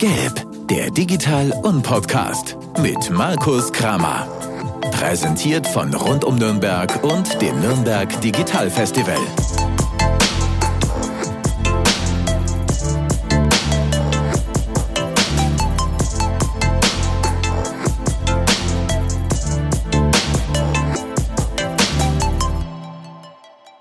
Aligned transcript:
Gelb, 0.00 0.46
der 0.70 0.90
Digital- 0.90 1.52
und 1.62 1.82
Podcast 1.82 2.56
mit 2.78 3.10
Markus 3.10 3.70
Kramer. 3.70 4.26
Präsentiert 4.92 5.66
von 5.66 5.92
Rund 5.92 6.24
um 6.24 6.36
Nürnberg 6.36 7.04
und 7.04 7.42
dem 7.42 7.60
Nürnberg 7.60 8.18
Digital 8.22 8.70
Festival. 8.70 9.18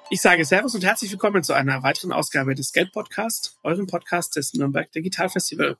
Ich 0.09 0.19
sage 0.19 0.43
Servus 0.43 0.75
und 0.75 0.83
herzlich 0.83 1.13
willkommen 1.13 1.43
zu 1.43 1.53
einer 1.53 1.81
weiteren 1.81 2.11
Ausgabe 2.11 2.55
des 2.55 2.73
Geld 2.73 2.91
Podcast, 2.91 3.57
eurem 3.63 3.87
Podcast 3.87 4.35
des 4.35 4.53
Nürnberg 4.53 4.91
Digital 4.91 5.29
Festival. 5.29 5.77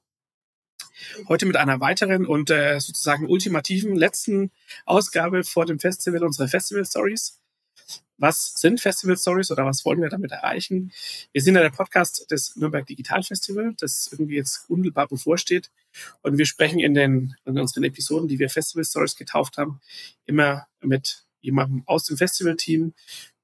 Heute 1.28 1.46
mit 1.46 1.58
einer 1.58 1.80
weiteren 1.80 2.26
und 2.26 2.50
äh, 2.50 2.80
sozusagen 2.80 3.28
ultimativen 3.28 3.96
letzten 3.96 4.52
Ausgabe 4.86 5.44
vor 5.44 5.66
dem 5.66 5.80
Festival 5.80 6.24
unserer 6.24 6.48
Festival 6.48 6.86
Stories. 6.86 7.40
Was 8.18 8.54
sind 8.56 8.82
Festival 8.82 9.18
Stories 9.18 9.50
oder 9.50 9.66
was 9.66 9.86
wollen 9.86 10.02
wir 10.02 10.10
damit 10.10 10.32
erreichen? 10.32 10.92
Wir 11.32 11.42
sind 11.42 11.56
ja 11.56 11.62
der 11.62 11.70
Podcast 11.70 12.30
des 12.30 12.56
Nürnberg 12.58 12.86
Digital 12.86 13.24
Festival, 13.24 13.74
das 13.78 14.10
irgendwie 14.12 14.36
jetzt 14.36 14.70
unmittelbar 14.70 15.08
bevorsteht. 15.08 15.72
Und 16.22 16.38
wir 16.38 16.46
sprechen 16.46 16.80
in 16.80 16.94
den 16.94 17.36
in 17.46 17.58
unseren 17.58 17.86
Episoden, 17.86 18.28
die 18.28 18.38
wir 18.38 18.50
Festival 18.50 18.84
Stories 18.84 19.16
getauft 19.16 19.58
haben, 19.58 19.80
immer 20.26 20.68
mit 20.82 21.26
jemandem 21.40 21.84
aus 21.86 22.04
dem 22.04 22.18
Festivalteam 22.18 22.94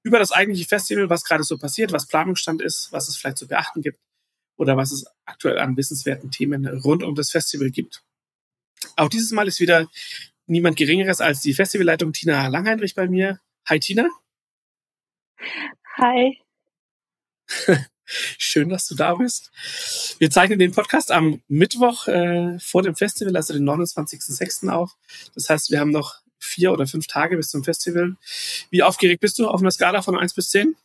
über 0.03 0.19
das 0.19 0.33
eigentliche 0.33 0.67
Festival, 0.67 1.09
was 1.09 1.23
gerade 1.23 1.44
so 1.44 1.58
passiert, 1.58 1.94
was 1.94 2.08
Planungsstand 2.08 2.61
ist, 2.61 2.91
was 2.91 3.08
es 3.08 3.16
vielleicht 3.16 3.38
zu 3.38 3.47
beachten 3.47 3.81
gibt 3.81 3.97
oder 4.58 4.77
was 4.77 4.91
es 4.91 5.05
aktuell 5.26 5.59
an 5.59 5.77
wissenswerten 5.77 6.32
Themen 6.32 6.66
rund 6.68 7.04
um 7.04 7.16
das 7.16 7.32
Festival 7.32 7.72
gibt. 7.72 8.04
Auch 8.95 9.09
dieses 9.09 9.31
Mal 9.31 9.48
ist 9.48 9.59
wieder 9.59 9.90
niemand 10.47 10.78
Geringeres 10.78 11.22
als 11.22 11.42
die 11.42 11.53
Festivalleitung 11.53 12.14
Tina 12.14 12.47
Langheinrich 12.47 12.95
bei 12.95 13.08
mir. 13.08 13.39
Hi 13.67 13.80
Tina. 13.80 14.08
Hi. 15.97 16.38
Schön, 18.06 18.70
dass 18.70 18.88
du 18.88 18.95
da 18.95 19.16
bist. 19.16 19.52
Wir 20.20 20.30
zeichnen 20.30 20.59
den 20.59 20.72
Podcast 20.72 21.12
am 21.12 21.42
Mittwoch 21.47 22.08
äh, 22.08 22.59
vor 22.59 22.84
dem 22.84 22.95
Festival, 22.95 23.36
also 23.36 23.53
den 23.53 23.67
29.06. 23.67 24.69
auf. 24.69 24.95
Das 25.34 25.50
heißt, 25.50 25.72
wir 25.72 25.80
haben 25.80 25.90
noch 25.90 26.22
vier 26.38 26.72
oder 26.72 26.86
fünf 26.86 27.08
Tage 27.08 27.36
bis 27.36 27.50
zum 27.50 27.64
Festival. 27.64 28.16
Wie 28.69 28.84
aufgeregt 28.84 29.22
bist 29.22 29.40
du 29.40 29.47
auf 29.47 29.62
einer 29.62 29.72
Skala 29.72 30.03
von 30.03 30.17
eins 30.17 30.36
bis 30.36 30.50
zehn? 30.50 30.75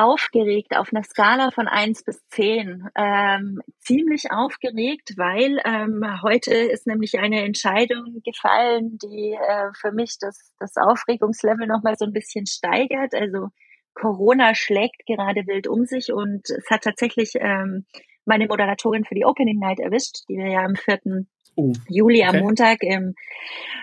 Aufgeregt 0.00 0.74
auf 0.76 0.92
einer 0.92 1.04
Skala 1.04 1.50
von 1.50 1.68
eins 1.68 2.02
bis 2.02 2.26
zehn. 2.28 2.88
Ähm, 2.96 3.60
ziemlich 3.80 4.32
aufgeregt, 4.32 5.12
weil 5.16 5.60
ähm, 5.66 6.02
heute 6.22 6.54
ist 6.54 6.86
nämlich 6.86 7.18
eine 7.18 7.44
Entscheidung 7.44 8.22
gefallen, 8.24 8.96
die 9.02 9.32
äh, 9.32 9.70
für 9.78 9.92
mich 9.92 10.16
das, 10.18 10.52
das 10.58 10.76
Aufregungslevel 10.76 11.66
nochmal 11.66 11.96
so 11.98 12.06
ein 12.06 12.14
bisschen 12.14 12.46
steigert. 12.46 13.14
Also 13.14 13.48
Corona 13.92 14.54
schlägt 14.54 15.04
gerade 15.06 15.46
wild 15.46 15.68
um 15.68 15.84
sich 15.84 16.12
und 16.12 16.48
es 16.48 16.70
hat 16.70 16.82
tatsächlich 16.82 17.32
ähm, 17.34 17.84
meine 18.24 18.46
Moderatorin 18.46 19.04
für 19.04 19.14
die 19.14 19.26
Opening 19.26 19.58
Night 19.58 19.80
erwischt, 19.80 20.24
die 20.28 20.38
wir 20.38 20.48
ja 20.48 20.60
am 20.60 20.76
4. 20.76 21.26
Oh, 21.56 21.72
Juli 21.88 22.24
am 22.24 22.38
Montag 22.38 22.82
im 22.82 23.14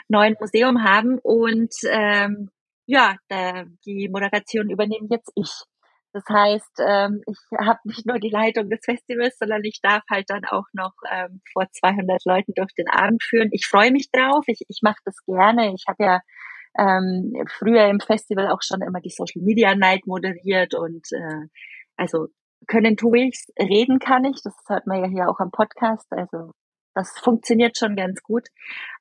neuen 0.08 0.36
Museum 0.40 0.84
haben. 0.84 1.20
Und 1.20 1.74
ähm, 1.88 2.50
ja, 2.88 3.18
da, 3.28 3.66
die 3.86 4.10
Moderation 4.10 4.70
übernehme 4.70 5.08
jetzt 5.12 5.32
ich. 5.36 5.52
Das 6.14 6.24
heißt, 6.30 6.80
ähm, 6.88 7.22
ich 7.28 7.38
habe 7.60 7.80
nicht 7.84 8.06
nur 8.06 8.20
die 8.20 8.30
Leitung 8.30 8.70
des 8.70 8.80
Festivals, 8.84 9.38
sondern 9.38 9.64
ich 9.64 9.80
darf 9.82 10.04
halt 10.10 10.30
dann 10.30 10.46
auch 10.46 10.66
noch 10.74 10.94
ähm, 11.12 11.42
vor 11.54 11.66
200 11.72 12.24
Leuten 12.26 12.54
durch 12.56 12.74
den 12.74 12.90
Abend 12.90 13.24
führen. 13.24 13.50
Ich 13.52 13.68
freue 13.68 13.92
mich 13.92 14.10
drauf. 14.12 14.44
Ich, 14.48 14.62
ich 14.68 14.80
mache 14.82 15.02
das 15.06 15.18
gerne. 15.26 15.74
Ich 15.74 15.86
habe 15.88 16.04
ja 16.04 16.22
ähm, 16.78 17.34
früher 17.50 17.88
im 17.88 18.00
Festival 18.00 18.48
auch 18.50 18.62
schon 18.62 18.82
immer 18.82 19.02
die 19.02 19.10
Social 19.10 19.42
Media 19.44 19.76
Night 19.76 20.06
moderiert 20.06 20.74
und 20.74 21.06
äh, 21.12 21.48
also 21.98 22.28
können 22.68 22.98
tue 22.98 23.28
ich's, 23.28 23.48
reden 23.60 24.00
kann 24.00 24.26
ich. 24.26 24.42
Das 24.44 24.54
hört 24.68 24.88
man 24.88 25.02
ja 25.02 25.08
hier 25.08 25.30
auch 25.30 25.40
am 25.40 25.52
Podcast. 25.52 26.08
Also 26.12 26.52
das 26.94 27.12
funktioniert 27.20 27.78
schon 27.78 27.96
ganz 27.96 28.22
gut. 28.24 28.48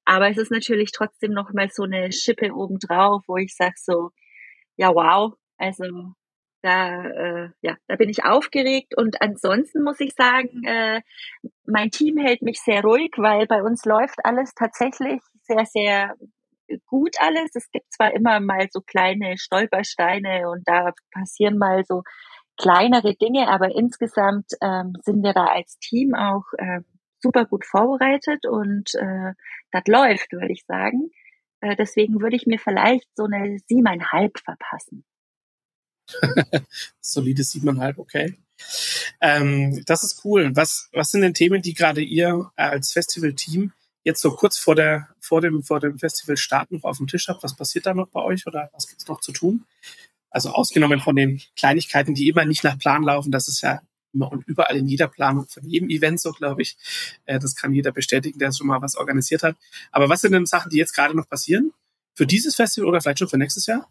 Aber 0.04 0.28
es 0.28 0.38
ist 0.38 0.50
natürlich 0.50 0.92
trotzdem 0.92 1.32
noch 1.32 1.52
mal 1.52 1.68
so 1.70 1.84
eine 1.84 2.12
Schippe 2.12 2.52
obendrauf, 2.52 3.22
wo 3.26 3.36
ich 3.36 3.54
sage 3.54 3.74
so, 3.76 4.10
ja 4.76 4.94
wow, 4.94 5.34
also 5.58 5.84
da, 6.62 7.04
äh, 7.04 7.50
ja, 7.62 7.76
da 7.86 7.96
bin 7.96 8.08
ich 8.08 8.24
aufgeregt 8.24 8.96
und 8.96 9.20
ansonsten 9.20 9.82
muss 9.82 10.00
ich 10.00 10.14
sagen, 10.14 10.64
äh, 10.64 11.00
mein 11.64 11.90
Team 11.90 12.16
hält 12.16 12.42
mich 12.42 12.60
sehr 12.60 12.82
ruhig, 12.82 13.12
weil 13.16 13.46
bei 13.46 13.62
uns 13.62 13.84
läuft 13.84 14.24
alles 14.24 14.54
tatsächlich 14.54 15.20
sehr, 15.42 15.64
sehr 15.66 16.14
gut 16.86 17.16
alles. 17.20 17.54
Es 17.54 17.70
gibt 17.70 17.92
zwar 17.92 18.12
immer 18.12 18.40
mal 18.40 18.66
so 18.70 18.80
kleine 18.80 19.38
Stolpersteine 19.38 20.48
und 20.48 20.62
da 20.66 20.92
passieren 21.12 21.58
mal 21.58 21.84
so 21.84 22.02
kleinere 22.56 23.14
Dinge, 23.14 23.48
aber 23.48 23.74
insgesamt 23.74 24.52
ähm, 24.62 24.94
sind 25.02 25.22
wir 25.22 25.32
da 25.32 25.46
als 25.46 25.78
Team 25.78 26.14
auch 26.14 26.44
ähm, 26.58 26.84
super 27.20 27.44
gut 27.44 27.64
vorbereitet 27.64 28.46
und 28.46 28.94
äh, 28.94 29.32
das 29.70 29.82
läuft, 29.86 30.32
würde 30.32 30.52
ich 30.52 30.64
sagen. 30.66 31.10
Äh, 31.60 31.76
deswegen 31.76 32.20
würde 32.20 32.36
ich 32.36 32.46
mir 32.46 32.58
vielleicht 32.58 33.08
so 33.14 33.24
eine 33.24 33.58
siebeneinhalb 33.66 34.38
verpassen. 34.38 35.04
Solide 37.00 37.44
siebeneinhalb, 37.44 37.98
okay. 37.98 38.36
Ähm, 39.20 39.82
das 39.86 40.02
ist 40.02 40.24
cool. 40.24 40.54
Was, 40.54 40.88
was 40.92 41.10
sind 41.10 41.22
denn 41.22 41.34
Themen, 41.34 41.62
die 41.62 41.74
gerade 41.74 42.00
ihr 42.00 42.50
als 42.56 42.92
Festival-Team 42.92 43.72
jetzt 44.04 44.22
so 44.22 44.30
kurz 44.30 44.56
vor 44.56 44.74
der, 44.74 45.08
vor 45.20 45.40
dem, 45.40 45.62
vor 45.62 45.80
dem 45.80 45.98
Festivalstart 45.98 46.70
noch 46.70 46.84
auf 46.84 46.98
dem 46.98 47.06
Tisch 47.06 47.28
habt? 47.28 47.42
Was 47.42 47.56
passiert 47.56 47.86
da 47.86 47.94
noch 47.94 48.08
bei 48.08 48.22
euch 48.22 48.46
oder 48.46 48.70
was 48.72 48.86
gibt's 48.86 49.08
noch 49.08 49.20
zu 49.20 49.32
tun? 49.32 49.64
Also 50.30 50.50
ausgenommen 50.50 51.00
von 51.00 51.16
den 51.16 51.40
Kleinigkeiten, 51.56 52.14
die 52.14 52.28
immer 52.28 52.44
nicht 52.44 52.64
nach 52.64 52.78
Plan 52.78 53.02
laufen, 53.02 53.32
das 53.32 53.48
ist 53.48 53.62
ja 53.62 53.80
immer 54.12 54.30
und 54.32 54.46
überall 54.46 54.76
in 54.76 54.86
jeder 54.86 55.08
Planung 55.08 55.46
von 55.48 55.64
jedem 55.68 55.90
Event 55.90 56.20
so, 56.20 56.32
glaube 56.32 56.62
ich. 56.62 56.76
Äh, 57.26 57.38
das 57.38 57.54
kann 57.54 57.72
jeder 57.72 57.92
bestätigen, 57.92 58.38
der 58.38 58.52
schon 58.52 58.66
mal 58.66 58.82
was 58.82 58.96
organisiert 58.96 59.42
hat. 59.42 59.56
Aber 59.92 60.08
was 60.08 60.22
sind 60.22 60.32
denn 60.32 60.46
Sachen, 60.46 60.70
die 60.70 60.78
jetzt 60.78 60.94
gerade 60.94 61.16
noch 61.16 61.28
passieren? 61.28 61.72
Für 62.14 62.26
dieses 62.26 62.54
Festival 62.54 62.88
oder 62.88 63.00
vielleicht 63.00 63.18
schon 63.18 63.28
für 63.28 63.38
nächstes 63.38 63.66
Jahr? 63.66 63.88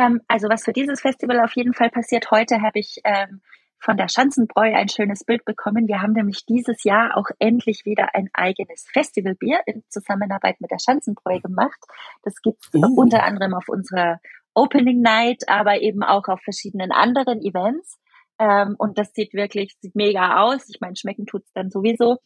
Ähm, 0.00 0.20
also 0.28 0.48
was 0.48 0.64
für 0.64 0.72
dieses 0.72 1.00
Festival 1.00 1.40
auf 1.40 1.54
jeden 1.54 1.74
Fall 1.74 1.90
passiert. 1.90 2.30
Heute 2.30 2.62
habe 2.62 2.78
ich 2.78 3.00
ähm, 3.04 3.42
von 3.78 3.96
der 3.96 4.08
Schanzenbräu 4.08 4.74
ein 4.74 4.88
schönes 4.88 5.24
Bild 5.24 5.44
bekommen. 5.44 5.88
Wir 5.88 6.00
haben 6.00 6.12
nämlich 6.12 6.44
dieses 6.46 6.84
Jahr 6.84 7.16
auch 7.16 7.26
endlich 7.38 7.84
wieder 7.84 8.14
ein 8.14 8.28
eigenes 8.32 8.86
Festivalbier 8.92 9.60
in 9.66 9.82
Zusammenarbeit 9.88 10.60
mit 10.60 10.70
der 10.70 10.78
Schanzenbräu 10.78 11.40
gemacht. 11.40 11.78
Das 12.22 12.34
gibt 12.42 12.64
es 12.64 12.80
uh. 12.80 12.94
unter 12.96 13.24
anderem 13.24 13.54
auf 13.54 13.68
unserer 13.68 14.20
Opening 14.54 15.00
Night, 15.00 15.44
aber 15.48 15.80
eben 15.80 16.02
auch 16.02 16.28
auf 16.28 16.40
verschiedenen 16.42 16.92
anderen 16.92 17.40
Events. 17.42 17.98
Ähm, 18.38 18.74
und 18.78 18.98
das 18.98 19.12
sieht 19.12 19.34
wirklich, 19.34 19.76
sieht 19.80 19.94
mega 19.94 20.42
aus. 20.42 20.68
Ich 20.68 20.80
meine, 20.80 20.96
schmecken 20.96 21.26
tut's 21.26 21.52
dann 21.52 21.70
sowieso. 21.70 22.18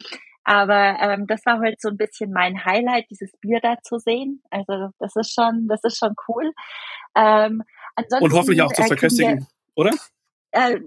Aber 0.45 0.99
ähm, 1.01 1.27
das 1.27 1.45
war 1.47 1.59
halt 1.61 1.81
so 1.81 1.89
ein 1.89 1.97
bisschen 1.97 2.31
mein 2.33 2.65
Highlight, 2.65 3.07
dieses 3.11 3.33
Bier 3.41 3.61
da 3.63 3.77
zu 3.83 3.99
sehen. 3.99 4.43
Also 4.51 4.91
das 4.99 5.17
ist 5.17 5.33
schon, 5.33 5.67
das 5.69 5.83
ist 5.85 5.99
schon 5.99 6.15
cool. 6.29 6.53
Ähm, 7.17 7.63
ansonsten, 7.97 8.25
und 8.25 8.33
hoffentlich 8.33 8.63
auch 8.63 8.73
zu 8.73 8.83
äh, 8.83 8.87
verköstigen, 8.87 9.41
wir, 9.41 9.47
oder? 9.75 9.91
Äh, 10.51 10.81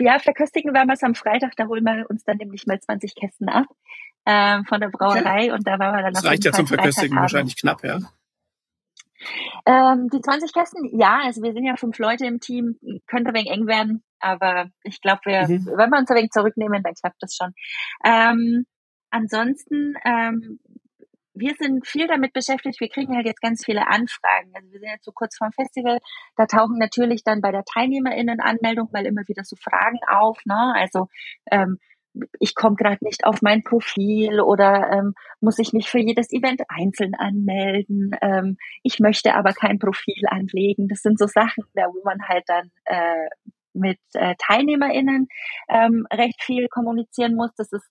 ja, 0.00 0.18
verköstigen 0.18 0.72
werden 0.72 0.88
wir 0.88 0.94
es 0.94 1.02
am 1.02 1.14
Freitag. 1.14 1.56
Da 1.56 1.66
holen 1.66 1.84
wir 1.84 2.06
uns 2.08 2.24
dann 2.24 2.36
nämlich 2.36 2.66
mal 2.66 2.80
20 2.80 3.14
Kästen 3.16 3.48
ab 3.48 3.66
ähm, 4.26 4.64
von 4.64 4.80
der 4.80 4.88
Brauerei 4.88 5.52
und 5.52 5.66
da 5.66 5.78
waren 5.78 5.96
wir 5.96 6.02
dann. 6.02 6.14
Das 6.14 6.24
reicht 6.24 6.44
ja 6.44 6.52
zum 6.52 6.66
Verköstigen 6.66 7.16
wahrscheinlich 7.16 7.56
knapp, 7.56 7.82
ja. 7.84 7.98
Ähm, 9.66 10.08
die 10.12 10.20
20 10.20 10.52
Kästen, 10.52 10.98
ja, 10.98 11.20
also 11.24 11.42
wir 11.42 11.52
sind 11.52 11.64
ja 11.64 11.76
fünf 11.76 11.98
Leute 11.98 12.26
im 12.26 12.40
Team, 12.40 12.78
könnte 13.06 13.30
ein 13.30 13.34
wenig 13.34 13.50
eng 13.50 13.66
werden, 13.66 14.04
aber 14.20 14.66
ich 14.82 15.00
glaube, 15.00 15.20
wir, 15.24 15.48
mhm. 15.48 15.66
wenn 15.66 15.90
wir 15.90 15.98
uns 15.98 16.10
ein 16.10 16.16
wenig 16.16 16.30
zurücknehmen, 16.30 16.82
dann 16.82 16.92
klappt 16.94 17.16
das 17.20 17.34
schon. 17.34 17.54
Ähm, 18.04 18.66
ansonsten, 19.14 19.94
ähm, 20.04 20.58
wir 21.34 21.54
sind 21.58 21.86
viel 21.86 22.06
damit 22.06 22.32
beschäftigt, 22.32 22.80
wir 22.80 22.88
kriegen 22.88 23.16
halt 23.16 23.26
jetzt 23.26 23.40
ganz 23.40 23.64
viele 23.64 23.88
Anfragen. 23.88 24.52
Also 24.54 24.70
wir 24.70 24.80
sind 24.80 24.88
jetzt 24.88 25.04
so 25.04 25.12
kurz 25.12 25.36
vorm 25.36 25.52
Festival, 25.52 25.98
da 26.36 26.46
tauchen 26.46 26.78
natürlich 26.78 27.24
dann 27.24 27.40
bei 27.40 27.50
der 27.50 27.64
TeilnehmerInnen-Anmeldung 27.64 28.90
mal 28.92 29.06
immer 29.06 29.22
wieder 29.26 29.42
so 29.44 29.56
Fragen 29.56 29.98
auf, 30.08 30.38
ne? 30.44 30.74
Also 30.76 31.08
ähm, 31.50 31.78
ich 32.38 32.54
komme 32.54 32.76
gerade 32.76 33.04
nicht 33.04 33.24
auf 33.24 33.42
mein 33.42 33.64
Profil 33.64 34.40
oder 34.40 34.90
ähm, 34.92 35.14
muss 35.40 35.58
ich 35.58 35.72
mich 35.72 35.90
für 35.90 35.98
jedes 35.98 36.30
Event 36.30 36.62
einzeln 36.68 37.14
anmelden. 37.16 38.12
Ähm, 38.22 38.56
ich 38.84 39.00
möchte 39.00 39.34
aber 39.34 39.52
kein 39.52 39.80
Profil 39.80 40.22
anlegen. 40.28 40.86
Das 40.86 41.00
sind 41.00 41.18
so 41.18 41.26
Sachen, 41.26 41.64
da 41.74 41.86
wo 41.86 42.00
man 42.04 42.28
halt 42.28 42.44
dann 42.46 42.70
äh, 42.84 43.28
mit 43.72 43.98
äh, 44.12 44.36
TeilnehmerInnen 44.38 45.26
ähm, 45.68 46.06
recht 46.12 46.40
viel 46.42 46.68
kommunizieren 46.68 47.34
muss. 47.34 47.50
Das 47.56 47.72
ist 47.72 47.90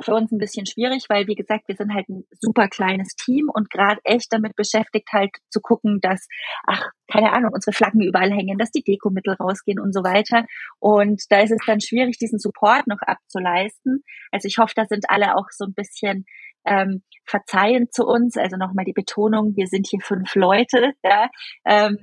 für 0.00 0.14
uns 0.14 0.32
ein 0.32 0.38
bisschen 0.38 0.66
schwierig, 0.66 1.06
weil 1.08 1.26
wie 1.26 1.34
gesagt, 1.34 1.68
wir 1.68 1.76
sind 1.76 1.94
halt 1.94 2.08
ein 2.08 2.24
super 2.40 2.68
kleines 2.68 3.14
Team 3.14 3.48
und 3.52 3.70
gerade 3.70 4.00
echt 4.04 4.32
damit 4.32 4.56
beschäftigt, 4.56 5.08
halt 5.12 5.30
zu 5.50 5.60
gucken, 5.60 6.00
dass, 6.00 6.26
ach, 6.66 6.90
keine 7.10 7.32
Ahnung, 7.32 7.52
unsere 7.52 7.74
Flaggen 7.74 8.00
überall 8.00 8.32
hängen, 8.32 8.58
dass 8.58 8.70
die 8.70 8.82
Dekomittel 8.82 9.34
rausgehen 9.34 9.78
und 9.78 9.92
so 9.92 10.02
weiter. 10.02 10.46
Und 10.80 11.22
da 11.30 11.40
ist 11.40 11.52
es 11.52 11.60
dann 11.66 11.80
schwierig, 11.80 12.18
diesen 12.18 12.38
Support 12.38 12.86
noch 12.86 13.00
abzuleisten. 13.00 14.02
Also 14.32 14.48
ich 14.48 14.58
hoffe, 14.58 14.72
da 14.74 14.84
sind 14.86 15.04
alle 15.08 15.36
auch 15.36 15.46
so 15.50 15.64
ein 15.64 15.74
bisschen 15.74 16.24
ähm, 16.64 17.02
verzeihen 17.26 17.88
zu 17.90 18.04
uns. 18.04 18.36
Also 18.36 18.56
nochmal 18.56 18.84
die 18.84 18.92
Betonung, 18.92 19.56
wir 19.56 19.66
sind 19.66 19.86
hier 19.88 20.00
fünf 20.02 20.34
Leute. 20.34 20.92
Ja. 21.02 21.28
Ähm, 21.64 21.98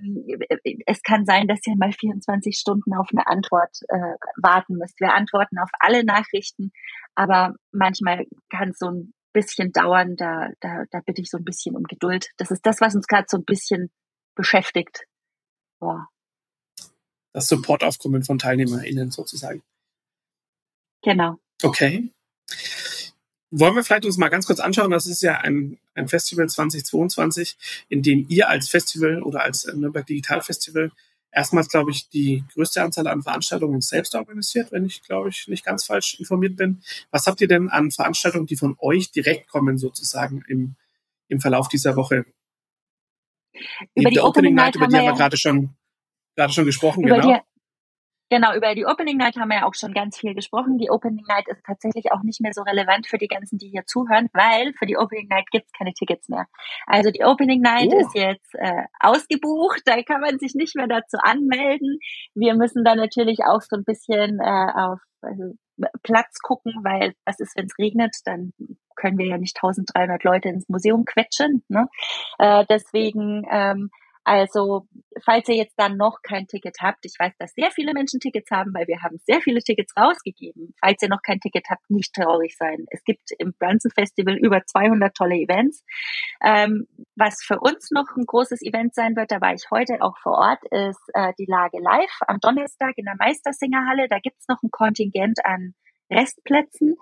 es 0.86 1.02
kann 1.04 1.26
sein, 1.26 1.48
dass 1.48 1.66
ihr 1.66 1.76
mal 1.78 1.92
24 1.92 2.58
Stunden 2.58 2.94
auf 2.94 3.10
eine 3.12 3.28
Antwort 3.28 3.78
äh, 3.90 4.16
warten 4.42 4.78
müsst. 4.78 5.00
Wir 5.00 5.14
antworten 5.14 5.58
auf 5.60 5.70
alle 5.80 6.04
Nachrichten, 6.04 6.72
aber 7.16 7.56
manchmal 7.72 8.26
kann 8.50 8.70
es 8.70 8.80
so 8.80 8.88
ein 8.90 9.14
bisschen 9.34 9.72
dauern. 9.72 10.16
Da, 10.16 10.50
da, 10.60 10.84
da 10.92 11.00
bitte 11.06 11.22
ich 11.22 11.30
so 11.30 11.38
ein 11.38 11.46
bisschen 11.46 11.76
um 11.76 11.84
Geduld. 11.84 12.30
Das 12.38 12.52
ist 12.52 12.66
das, 12.66 12.82
was 12.82 12.96
uns 12.96 13.08
gerade 13.08 13.26
so 13.28 13.38
ein 13.38 13.46
bisschen 13.46 13.92
beschäftigt. 14.36 15.06
Boah. 15.80 16.08
Das 17.34 17.48
Supportaufkommen 17.48 18.24
von 18.24 18.38
TeilnehmerInnen 18.38 19.12
sozusagen. 19.12 19.64
Genau. 21.02 21.38
Okay. 21.64 22.12
Wollen 23.52 23.76
wir 23.76 23.84
vielleicht 23.84 24.06
uns 24.06 24.18
mal 24.18 24.30
ganz 24.30 24.46
kurz 24.48 24.60
anschauen, 24.60 24.92
das 24.92 25.08
ist 25.08 25.22
ja 25.22 25.38
ein, 25.40 25.78
ein 25.94 26.08
Festival 26.08 26.48
2022, 26.48 27.58
in 27.90 28.02
dem 28.02 28.26
ihr 28.30 28.48
als 28.48 28.70
Festival 28.70 29.22
oder 29.22 29.44
als 29.44 29.66
Nürnberg 29.66 30.06
Digital 30.06 30.42
Festival 30.42 30.92
erstmals, 31.32 31.70
glaube 31.70 31.92
ich, 31.92 32.10
die 32.10 32.44
größte 32.54 32.82
Anzahl 32.82 33.08
an 33.08 33.24
Veranstaltungen 33.24 33.82
selbst 33.82 34.16
organisiert, 34.16 34.72
wenn 34.72 34.86
ich, 34.86 35.02
glaube 35.02 35.30
ich, 35.30 35.48
nicht 35.48 35.66
ganz 35.66 35.86
falsch 35.86 36.20
informiert 36.20 36.56
bin. 36.56 36.82
Was 37.10 37.28
habt 37.28 37.42
ihr 37.42 37.48
denn 37.48 37.70
an 37.70 37.92
Veranstaltungen, 37.92 38.46
die 38.46 38.58
von 38.58 38.76
euch 38.80 39.12
direkt 39.12 39.48
kommen, 39.50 39.78
sozusagen 39.78 40.44
im, 40.48 40.76
im 41.28 41.40
Verlauf 41.40 41.68
dieser 41.68 41.96
Woche? 41.96 42.26
Über 43.96 44.10
die, 44.10 44.16
die 44.16 44.20
Opening 44.20 44.56
Night, 44.56 44.76
über 44.76 44.88
die 44.88 44.96
haben 44.96 45.04
wir 45.04 45.12
ja 45.12 45.16
gerade 45.16 45.38
schon, 45.38 45.76
gerade 46.36 46.54
schon 46.54 46.66
gesprochen, 46.66 47.04
genau. 47.04 47.42
Genau, 48.32 48.56
über 48.56 48.74
die 48.76 48.86
Opening 48.86 49.18
Night 49.18 49.36
haben 49.36 49.50
wir 49.50 49.58
ja 49.58 49.66
auch 49.66 49.74
schon 49.76 49.94
ganz 49.94 50.18
viel 50.18 50.34
gesprochen. 50.34 50.78
Die 50.78 50.90
Opening 50.90 51.26
Night 51.28 51.50
ist 51.50 51.66
tatsächlich 51.66 52.14
auch 52.14 52.24
nicht 52.24 52.40
mehr 52.40 52.54
so 52.54 52.62
relevant 52.62 53.06
für 53.06 53.18
die 53.18 53.28
ganzen, 53.28 53.58
die 53.58 53.68
hier 53.68 53.86
zuhören, 53.86 54.30
weil 54.32 54.72
für 54.80 54.86
die 54.86 54.96
Opening 54.96 55.28
Night 55.28 55.52
gibt's 55.52 55.74
keine 55.78 55.92
Tickets 55.92 56.30
mehr. 56.30 56.46
Also 56.88 57.12
die 57.12 57.26
Opening 57.26 57.60
Night 57.60 57.90
oh. 57.92 58.00
ist 58.00 58.16
jetzt 58.16 58.56
äh, 58.56 58.84
ausgebucht, 59.02 59.82
da 59.84 60.02
kann 60.04 60.22
man 60.22 60.40
sich 60.40 60.56
nicht 60.56 60.78
mehr 60.78 60.88
dazu 60.88 61.18
anmelden. 61.22 62.00
Wir 62.34 62.56
müssen 62.56 62.86
da 62.86 62.96
natürlich 62.96 63.40
auch 63.44 63.60
so 63.62 63.76
ein 63.76 63.84
bisschen 63.84 64.40
äh, 64.40 64.72
auf 64.76 65.02
also, 65.20 65.56
Platz 66.02 66.40
gucken, 66.40 66.74
weil 66.84 67.14
was 67.26 67.38
ist, 67.42 67.58
wenn 67.58 67.66
es 67.66 67.78
regnet, 67.78 68.16
dann 68.24 68.54
können 68.96 69.18
wir 69.18 69.26
ja 69.26 69.38
nicht 69.38 69.58
1300 69.58 70.24
Leute 70.24 70.48
ins 70.48 70.70
Museum 70.70 71.04
quetschen. 71.04 71.66
Ne? 71.68 71.90
Äh, 72.40 72.66
deswegen 72.70 73.46
ähm, 73.52 73.90
also, 74.24 74.88
falls 75.26 75.48
ihr 75.50 75.56
jetzt 75.56 75.74
dann 75.78 75.98
noch 75.98 76.22
kein 76.22 76.48
Ticket 76.48 76.78
habt, 76.82 77.06
ich 77.06 77.16
weiß, 77.18 77.34
dass 77.40 77.54
sehr 77.54 77.72
viele 77.72 77.94
Menschen 77.94 78.20
Tickets 78.20 78.52
haben, 78.52 78.74
weil 78.74 78.88
wir 78.88 79.02
haben 79.02 79.18
sehr 79.26 79.42
viele 79.42 79.62
Tickets 79.62 79.94
rausgegeben. 79.98 80.76
Falls 80.80 81.02
ihr 81.02 81.10
noch 81.10 81.22
kein 81.24 81.40
Ticket 81.40 81.66
habt, 81.70 81.90
nicht 81.90 82.14
traurig 82.14 82.56
sein. 82.56 82.86
Es 82.92 83.04
gibt 83.04 83.32
im 83.40 83.54
Brunson 83.58 83.92
Festival 83.92 84.36
über 84.38 84.64
200 84.64 85.16
tolle 85.16 85.36
Events. 85.36 85.84
Ähm, 86.44 86.88
was 87.16 87.42
für 87.44 87.60
uns 87.60 87.90
noch 87.92 88.16
ein 88.16 88.26
großes 88.26 88.62
Event 88.62 88.94
sein 88.94 89.16
wird, 89.16 89.32
da 89.32 89.42
war 89.42 89.54
ich 89.54 89.66
heute 89.72 90.02
auch 90.02 90.18
vor 90.20 90.38
Ort, 90.38 90.64
ist 90.72 91.02
äh, 91.14 91.34
die 91.40 91.48
Lage 91.48 91.80
live 91.80 92.20
am 92.28 92.40
Donnerstag 92.40 92.94
in 92.98 93.06
der 93.06 93.16
Meistersingerhalle. 93.18 94.08
Da 94.08 94.20
gibt's 94.20 94.48
noch 94.48 94.62
ein 94.62 94.70
Kontingent 94.72 95.44
an 95.44 95.74
Restplätzen. 96.12 96.96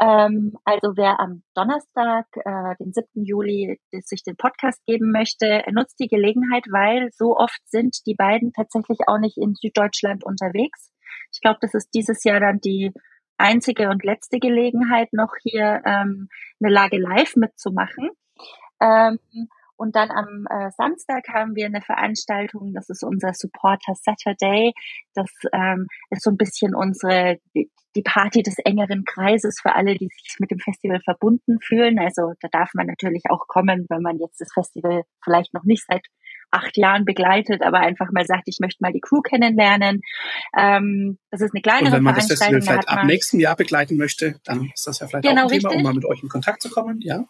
Ähm, 0.00 0.56
also 0.64 0.96
wer 0.96 1.20
am 1.20 1.42
Donnerstag, 1.54 2.26
äh, 2.36 2.74
den 2.78 2.92
7. 2.92 3.24
Juli, 3.24 3.80
sich 3.90 4.22
den 4.22 4.36
Podcast 4.36 4.84
geben 4.86 5.10
möchte, 5.12 5.62
nutzt 5.72 5.98
die 6.00 6.08
Gelegenheit, 6.08 6.64
weil 6.70 7.10
so 7.12 7.36
oft 7.36 7.60
sind 7.66 7.98
die 8.06 8.14
beiden 8.14 8.52
tatsächlich 8.52 8.98
auch 9.06 9.18
nicht 9.18 9.36
in 9.36 9.54
Süddeutschland 9.54 10.24
unterwegs. 10.24 10.92
Ich 11.32 11.40
glaube, 11.40 11.58
das 11.60 11.74
ist 11.74 11.90
dieses 11.94 12.24
Jahr 12.24 12.40
dann 12.40 12.60
die 12.60 12.92
einzige 13.36 13.88
und 13.88 14.04
letzte 14.04 14.38
Gelegenheit, 14.38 15.12
noch 15.12 15.32
hier 15.42 15.82
ähm, 15.84 16.28
eine 16.62 16.72
Lage 16.72 16.98
live 16.98 17.36
mitzumachen. 17.36 18.10
Ähm, 18.80 19.18
und 19.80 19.96
dann 19.96 20.10
am 20.10 20.46
äh, 20.50 20.70
Samstag 20.76 21.28
haben 21.32 21.56
wir 21.56 21.64
eine 21.64 21.80
Veranstaltung, 21.80 22.74
das 22.74 22.90
ist 22.90 23.02
unser 23.02 23.32
Supporter 23.32 23.94
Saturday. 23.94 24.74
Das 25.14 25.30
ähm, 25.54 25.86
ist 26.10 26.22
so 26.22 26.30
ein 26.30 26.36
bisschen 26.36 26.74
unsere, 26.74 27.38
die 27.54 28.02
Party 28.02 28.42
des 28.42 28.58
engeren 28.58 29.04
Kreises 29.04 29.58
für 29.60 29.74
alle, 29.74 29.94
die 29.94 30.08
sich 30.08 30.36
mit 30.38 30.50
dem 30.50 30.58
Festival 30.58 31.00
verbunden 31.02 31.58
fühlen. 31.60 31.98
Also 31.98 32.34
da 32.40 32.48
darf 32.52 32.72
man 32.74 32.88
natürlich 32.88 33.22
auch 33.30 33.46
kommen, 33.48 33.86
wenn 33.88 34.02
man 34.02 34.18
jetzt 34.18 34.38
das 34.40 34.52
Festival 34.52 35.02
vielleicht 35.24 35.54
noch 35.54 35.64
nicht 35.64 35.84
seit 35.88 36.04
acht 36.50 36.76
Jahren 36.76 37.06
begleitet, 37.06 37.62
aber 37.62 37.78
einfach 37.78 38.10
mal 38.12 38.26
sagt, 38.26 38.42
ich 38.46 38.58
möchte 38.60 38.82
mal 38.82 38.92
die 38.92 39.00
Crew 39.00 39.22
kennenlernen. 39.22 40.02
Ähm, 40.58 41.18
das 41.30 41.40
ist 41.40 41.54
eine 41.54 41.62
kleinere 41.62 41.86
Und 41.86 41.92
wenn 41.92 42.02
man 42.02 42.16
das 42.16 42.26
Festival 42.26 42.60
vielleicht 42.60 42.88
ab 42.88 43.04
nächsten 43.04 43.40
Jahr 43.40 43.56
begleiten 43.56 43.96
möchte, 43.96 44.40
dann 44.44 44.70
ist 44.74 44.86
das 44.86 44.98
ja 44.98 45.06
vielleicht 45.06 45.26
genau, 45.26 45.46
auch 45.46 45.50
ein 45.50 45.58
Thema, 45.58 45.70
richtig. 45.70 45.76
um 45.78 45.82
mal 45.82 45.94
mit 45.94 46.04
euch 46.04 46.22
in 46.22 46.28
Kontakt 46.28 46.60
zu 46.60 46.70
kommen. 46.70 47.00
Ja. 47.00 47.24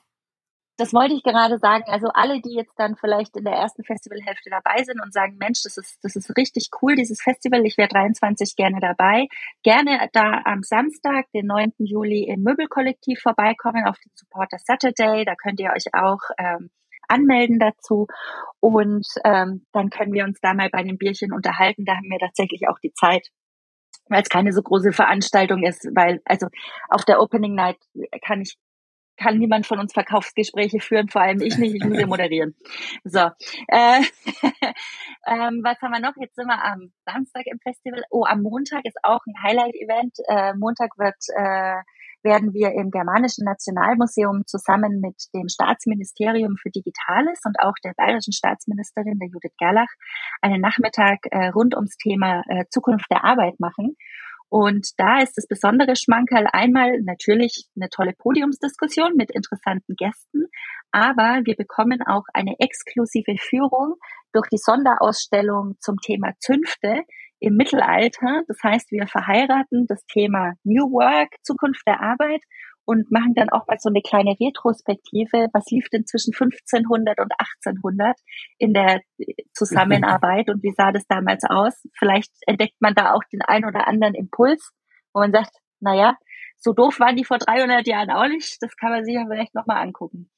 Das 0.80 0.94
wollte 0.94 1.12
ich 1.12 1.22
gerade 1.22 1.58
sagen. 1.58 1.84
Also 1.88 2.08
alle, 2.14 2.40
die 2.40 2.54
jetzt 2.54 2.72
dann 2.78 2.96
vielleicht 2.96 3.36
in 3.36 3.44
der 3.44 3.52
ersten 3.52 3.84
Festivalhälfte 3.84 4.48
dabei 4.48 4.82
sind 4.82 4.98
und 5.02 5.12
sagen, 5.12 5.36
Mensch, 5.38 5.62
das 5.62 5.76
ist, 5.76 6.02
das 6.02 6.16
ist 6.16 6.34
richtig 6.38 6.70
cool, 6.80 6.94
dieses 6.94 7.20
Festival. 7.20 7.66
Ich 7.66 7.76
wäre 7.76 7.88
23 7.88 8.56
gerne 8.56 8.80
dabei. 8.80 9.26
Gerne 9.62 10.08
da 10.14 10.40
am 10.46 10.62
Samstag, 10.62 11.26
den 11.34 11.44
9. 11.44 11.74
Juli 11.80 12.24
im 12.24 12.42
Möbelkollektiv 12.42 13.20
vorbeikommen 13.20 13.86
auf 13.86 13.98
den 13.98 14.10
Supporter 14.14 14.56
Saturday. 14.58 15.26
Da 15.26 15.34
könnt 15.34 15.60
ihr 15.60 15.70
euch 15.70 15.92
auch 15.92 16.22
ähm, 16.38 16.70
anmelden 17.08 17.58
dazu. 17.58 18.06
Und 18.60 19.06
ähm, 19.22 19.66
dann 19.72 19.90
können 19.90 20.14
wir 20.14 20.24
uns 20.24 20.40
da 20.40 20.54
mal 20.54 20.70
bei 20.70 20.78
einem 20.78 20.96
Bierchen 20.96 21.34
unterhalten. 21.34 21.84
Da 21.84 21.96
haben 21.96 22.08
wir 22.08 22.18
tatsächlich 22.18 22.68
auch 22.68 22.78
die 22.78 22.94
Zeit 22.94 23.28
weil 24.08 24.22
es 24.22 24.28
keine 24.28 24.52
so 24.52 24.60
große 24.60 24.90
Veranstaltung 24.90 25.62
ist, 25.62 25.86
weil 25.94 26.20
also 26.24 26.48
auf 26.88 27.04
der 27.04 27.20
Opening 27.20 27.54
Night 27.54 27.76
kann 28.26 28.40
ich 28.40 28.56
kann 29.20 29.38
niemand 29.38 29.66
von 29.66 29.78
uns 29.78 29.92
Verkaufsgespräche 29.92 30.80
führen, 30.80 31.08
vor 31.08 31.22
allem 31.22 31.40
ich 31.40 31.58
nicht, 31.58 31.74
ich 31.74 31.84
muss 31.84 31.98
ja 31.98 32.06
moderieren. 32.06 32.56
So, 33.04 33.20
äh, 33.68 34.00
ähm, 35.26 35.60
was 35.62 35.80
haben 35.82 35.92
wir 35.92 36.00
noch? 36.00 36.14
Jetzt 36.16 36.36
sind 36.36 36.46
wir 36.46 36.64
am 36.64 36.92
Samstag 37.04 37.44
im 37.46 37.58
Festival. 37.60 38.02
Oh, 38.10 38.24
am 38.24 38.42
Montag 38.42 38.84
ist 38.84 38.98
auch 39.02 39.20
ein 39.26 39.42
Highlight-Event. 39.42 40.16
Äh, 40.28 40.54
Montag 40.54 40.98
wird 40.98 41.16
äh, 41.36 41.82
werden 42.22 42.52
wir 42.52 42.72
im 42.72 42.90
Germanischen 42.90 43.44
Nationalmuseum 43.44 44.42
zusammen 44.46 45.00
mit 45.00 45.16
dem 45.34 45.48
Staatsministerium 45.48 46.56
für 46.56 46.70
Digitales 46.70 47.40
und 47.44 47.58
auch 47.60 47.74
der 47.84 47.94
bayerischen 47.96 48.32
Staatsministerin, 48.32 49.18
der 49.18 49.28
Judith 49.28 49.56
Gerlach, 49.58 49.88
einen 50.42 50.60
Nachmittag 50.60 51.18
äh, 51.30 51.48
rund 51.48 51.74
ums 51.74 51.96
Thema 51.96 52.42
äh, 52.48 52.64
Zukunft 52.70 53.10
der 53.10 53.24
Arbeit 53.24 53.58
machen. 53.58 53.96
Und 54.50 54.88
da 54.98 55.20
ist 55.20 55.36
das 55.36 55.46
besondere 55.46 55.94
Schmankerl 55.94 56.46
einmal 56.52 57.00
natürlich 57.02 57.68
eine 57.76 57.88
tolle 57.88 58.12
Podiumsdiskussion 58.18 59.14
mit 59.16 59.30
interessanten 59.30 59.94
Gästen, 59.96 60.46
aber 60.90 61.42
wir 61.44 61.54
bekommen 61.54 62.02
auch 62.04 62.24
eine 62.34 62.56
exklusive 62.58 63.36
Führung 63.38 63.94
durch 64.32 64.48
die 64.48 64.58
Sonderausstellung 64.58 65.76
zum 65.78 65.98
Thema 65.98 66.32
Zünfte 66.40 67.04
im 67.38 67.54
Mittelalter. 67.54 68.42
Das 68.48 68.58
heißt, 68.62 68.90
wir 68.90 69.06
verheiraten 69.06 69.86
das 69.86 70.04
Thema 70.06 70.54
New 70.64 70.90
Work, 70.90 71.36
Zukunft 71.44 71.86
der 71.86 72.00
Arbeit 72.00 72.42
und 72.90 73.08
machen 73.12 73.34
dann 73.36 73.50
auch 73.50 73.68
mal 73.68 73.78
so 73.78 73.88
eine 73.88 74.02
kleine 74.02 74.34
Retrospektive, 74.40 75.46
was 75.52 75.64
lief 75.70 75.88
denn 75.90 76.06
zwischen 76.06 76.34
1500 76.34 77.20
und 77.20 77.32
1800 77.38 78.18
in 78.58 78.74
der 78.74 79.00
Zusammenarbeit 79.54 80.50
und 80.50 80.60
wie 80.64 80.72
sah 80.76 80.90
das 80.90 81.06
damals 81.06 81.44
aus? 81.44 81.74
Vielleicht 81.96 82.32
entdeckt 82.48 82.74
man 82.80 82.96
da 82.96 83.12
auch 83.14 83.22
den 83.32 83.42
ein 83.42 83.64
oder 83.64 83.86
anderen 83.86 84.16
Impuls, 84.16 84.72
wo 85.14 85.20
man 85.20 85.30
sagt, 85.30 85.52
naja, 85.78 86.16
so 86.56 86.72
doof 86.72 86.98
waren 86.98 87.14
die 87.14 87.24
vor 87.24 87.38
300 87.38 87.86
Jahren 87.86 88.10
auch 88.10 88.26
nicht, 88.26 88.60
das 88.60 88.74
kann 88.74 88.90
man 88.90 89.04
sich 89.04 89.14
ja 89.14 89.24
vielleicht 89.24 89.54
nochmal 89.54 89.86
angucken. 89.86 90.28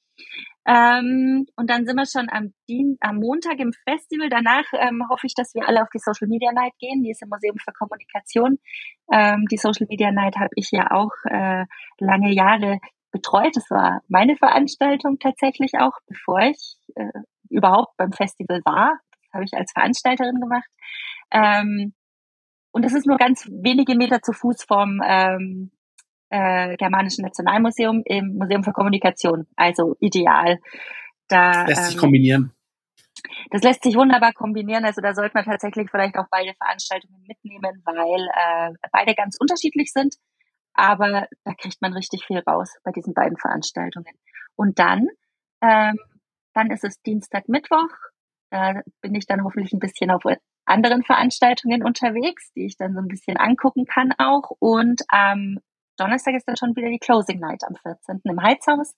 Ähm, 0.65 1.47
und 1.57 1.71
dann 1.71 1.87
sind 1.87 1.97
wir 1.97 2.07
schon 2.07 2.29
am, 2.31 2.53
Dien 2.69 2.97
am 3.01 3.17
Montag 3.17 3.59
im 3.59 3.73
Festival. 3.73 4.29
Danach 4.29 4.65
ähm, 4.75 5.03
hoffe 5.11 5.27
ich, 5.27 5.35
dass 5.35 5.55
wir 5.55 5.69
alle 5.69 5.83
auf 5.83 5.89
die 5.93 5.99
Social 5.99 6.29
Media 6.29 6.53
Night 6.53 6.75
gehen. 6.79 7.03
Die 7.03 7.11
ist 7.11 7.23
im 7.23 7.29
Museum 7.29 7.57
für 7.59 7.73
Kommunikation. 7.73 8.59
Ähm, 9.13 9.47
die 9.51 9.57
Social 9.57 9.87
Media 9.89 10.13
Night 10.13 10.37
habe 10.37 10.51
ich 10.55 10.71
ja 10.71 10.91
auch 10.93 11.13
äh, 11.25 11.65
lange 11.99 12.33
Jahre 12.33 12.79
betreut. 13.11 13.57
Das 13.57 13.69
war 13.71 14.03
meine 14.09 14.37
Veranstaltung 14.37 15.19
tatsächlich 15.19 15.73
auch, 15.79 15.99
bevor 16.07 16.41
ich 16.41 16.77
äh, 16.95 17.11
überhaupt 17.51 17.97
beim 17.97 18.13
Festival 18.13 18.61
war. 18.65 18.99
Das 19.23 19.33
habe 19.35 19.45
ich 19.45 19.55
als 19.55 19.73
Veranstalterin 19.73 20.41
gemacht. 20.41 20.69
Ähm, 21.33 21.93
und 22.73 22.85
das 22.85 22.95
ist 22.95 23.07
nur 23.07 23.19
ganz 23.19 23.47
wenige 23.51 23.97
Meter 23.97 24.23
zu 24.23 24.33
Fuß 24.33 24.65
vom 24.65 25.03
ähm, 25.05 25.73
äh, 26.33 26.77
Germanischen 26.77 27.25
Nationalmuseum 27.25 28.03
im 28.07 28.39
Museum 28.39 28.65
für 28.65 28.73
Kommunikation. 28.73 29.47
Also 29.55 29.97
ideal. 30.01 30.59
Da, 31.29 31.67
das 31.67 31.69
lässt 31.69 31.85
sich 31.85 31.95
ähm, 31.95 32.01
kombinieren. 32.01 32.53
Das 33.51 33.63
lässt 33.63 33.83
sich 33.83 33.95
wunderbar 33.97 34.33
kombinieren. 34.33 34.85
Also 34.85 35.03
da 35.03 35.15
sollte 35.15 35.33
man 35.35 35.45
tatsächlich 35.45 35.91
vielleicht 35.91 36.17
auch 36.17 36.27
beide 36.31 36.55
Veranstaltungen 36.55 37.23
mitnehmen, 37.29 37.83
weil 37.85 38.29
äh, 38.73 38.75
beide 38.91 39.15
ganz 39.15 39.37
unterschiedlich 39.39 39.93
sind. 39.93 40.17
aber 40.75 41.27
da 41.45 41.53
kriegt 41.53 41.83
man 41.83 41.93
richtig 41.93 42.25
viel 42.25 42.39
raus 42.39 42.75
bei 42.83 42.93
diesen 42.93 43.13
beiden 43.13 43.37
Veranstaltungen. 43.37 44.15
Und 44.57 44.79
dann, 44.79 45.09
ähm, 45.61 45.99
dann 46.55 46.71
ist 46.71 46.83
es 46.83 47.01
Dienstag, 47.03 47.47
Mittwoch. 47.49 47.91
Da 48.51 48.81
bin 49.03 49.15
ich 49.15 49.27
dann 49.27 49.45
hoffentlich 49.45 49.75
ein 49.75 49.81
bisschen 49.81 50.11
auf 50.11 50.23
anderen 50.65 51.03
Veranstaltungen 51.03 51.83
unterwegs, 51.83 52.53
die 52.55 52.65
ich 52.65 52.79
dann 52.79 52.95
so 52.95 53.01
ein 53.01 53.09
bisschen 53.09 53.37
angucken 53.37 53.85
kann 53.85 54.13
auch. 54.17 54.51
Und 54.59 55.03
am 55.09 55.59
Donnerstag 56.03 56.35
ist 56.35 56.49
dann 56.49 56.57
schon 56.57 56.75
wieder 56.75 56.89
die 56.89 56.99
Closing 56.99 57.39
Night 57.39 57.63
am 57.65 57.77
14. 57.77 58.21
im 58.25 58.43
Heizhaus. 58.43 58.95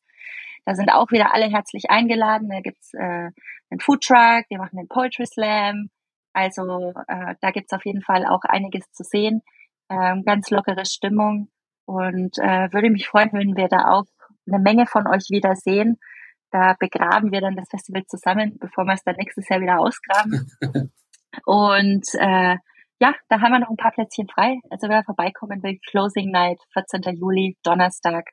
Da 0.64 0.74
sind 0.74 0.88
auch 0.90 1.10
wieder 1.10 1.34
alle 1.34 1.50
herzlich 1.50 1.90
eingeladen. 1.90 2.48
Da 2.48 2.60
gibt's 2.60 2.94
äh, 2.94 3.30
einen 3.70 3.80
Foodtruck, 3.80 4.44
wir 4.48 4.58
machen 4.58 4.78
den 4.78 4.88
Poetry 4.88 5.26
Slam. 5.26 5.90
Also 6.32 6.94
äh, 7.06 7.34
da 7.40 7.50
gibt's 7.50 7.74
auf 7.74 7.84
jeden 7.84 8.00
Fall 8.00 8.24
auch 8.24 8.42
einiges 8.44 8.90
zu 8.92 9.04
sehen. 9.04 9.42
Ähm, 9.90 10.22
ganz 10.24 10.50
lockere 10.50 10.86
Stimmung. 10.86 11.50
Und 11.84 12.38
äh, 12.38 12.72
würde 12.72 12.88
mich 12.88 13.06
freuen, 13.06 13.30
wenn 13.32 13.56
wir 13.56 13.68
da 13.68 13.92
auch 13.92 14.06
eine 14.46 14.58
Menge 14.58 14.86
von 14.86 15.06
euch 15.06 15.28
wieder 15.28 15.54
sehen. 15.54 15.98
Da 16.50 16.74
begraben 16.78 17.32
wir 17.32 17.42
dann 17.42 17.56
das 17.56 17.68
Festival 17.68 18.06
zusammen, 18.06 18.56
bevor 18.58 18.84
wir 18.84 18.94
es 18.94 19.04
dann 19.04 19.16
nächstes 19.16 19.46
Jahr 19.50 19.60
wieder 19.60 19.78
ausgraben. 19.78 20.50
Und 21.44 22.06
äh, 22.14 22.56
ja, 23.00 23.14
da 23.28 23.40
haben 23.40 23.52
wir 23.52 23.58
noch 23.58 23.70
ein 23.70 23.76
paar 23.76 23.92
Plätzchen 23.92 24.28
frei. 24.28 24.58
Also 24.70 24.88
wer 24.88 25.04
vorbeikommen 25.04 25.62
will, 25.62 25.78
Closing 25.90 26.30
Night, 26.30 26.60
14. 26.72 27.16
Juli, 27.16 27.56
Donnerstag, 27.62 28.30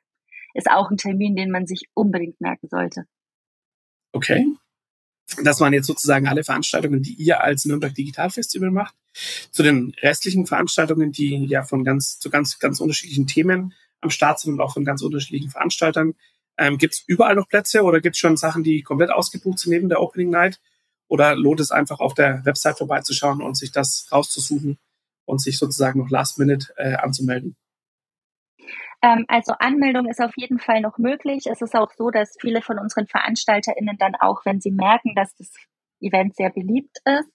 ist 0.54 0.70
auch 0.70 0.90
ein 0.90 0.96
Termin, 0.96 1.34
den 1.36 1.50
man 1.50 1.66
sich 1.66 1.88
unbedingt 1.94 2.40
merken 2.40 2.68
sollte. 2.68 3.04
Okay. 4.12 4.46
Das 5.42 5.60
waren 5.60 5.72
jetzt 5.72 5.86
sozusagen 5.86 6.28
alle 6.28 6.44
Veranstaltungen, 6.44 7.02
die 7.02 7.14
ihr 7.14 7.40
als 7.42 7.64
Nürnberg 7.64 7.94
Digital 7.94 8.30
Festival 8.30 8.70
macht. 8.70 8.94
Zu 9.50 9.62
den 9.62 9.94
restlichen 10.02 10.46
Veranstaltungen, 10.46 11.12
die 11.12 11.46
ja 11.46 11.62
von 11.62 11.84
ganz 11.84 12.18
zu 12.18 12.30
ganz 12.30 12.58
ganz 12.58 12.80
unterschiedlichen 12.80 13.26
Themen 13.26 13.74
am 14.00 14.10
Start 14.10 14.40
sind 14.40 14.54
und 14.54 14.60
auch 14.60 14.74
von 14.74 14.84
ganz 14.84 15.02
unterschiedlichen 15.02 15.50
Veranstaltern, 15.50 16.14
ähm, 16.58 16.76
gibt 16.76 16.94
es 16.94 17.04
überall 17.06 17.34
noch 17.34 17.48
Plätze 17.48 17.82
oder 17.82 18.00
gibt 18.00 18.16
es 18.16 18.20
schon 18.20 18.36
Sachen, 18.36 18.62
die 18.62 18.82
komplett 18.82 19.10
ausgebucht 19.10 19.58
sind 19.58 19.72
neben 19.72 19.88
der 19.88 20.00
Opening 20.00 20.30
Night? 20.30 20.60
Oder 21.12 21.36
lohnt 21.36 21.60
es 21.60 21.70
einfach 21.70 22.00
auf 22.00 22.14
der 22.14 22.42
Website 22.46 22.78
vorbeizuschauen 22.78 23.42
und 23.42 23.54
sich 23.54 23.70
das 23.70 24.08
rauszusuchen 24.10 24.78
und 25.26 25.42
sich 25.42 25.58
sozusagen 25.58 25.98
noch 25.98 26.08
Last 26.08 26.38
Minute 26.38 26.72
äh, 26.78 26.94
anzumelden? 26.94 27.54
Ähm, 29.02 29.26
also 29.28 29.52
Anmeldung 29.58 30.08
ist 30.08 30.22
auf 30.22 30.32
jeden 30.36 30.58
Fall 30.58 30.80
noch 30.80 30.96
möglich. 30.96 31.44
Es 31.50 31.60
ist 31.60 31.74
auch 31.74 31.90
so, 31.98 32.08
dass 32.08 32.34
viele 32.40 32.62
von 32.62 32.78
unseren 32.78 33.08
VeranstalterInnen 33.08 33.98
dann 33.98 34.14
auch, 34.14 34.46
wenn 34.46 34.62
sie 34.62 34.70
merken, 34.70 35.14
dass 35.14 35.34
das 35.36 35.52
Event 36.00 36.34
sehr 36.34 36.48
beliebt 36.48 36.96
ist, 37.04 37.30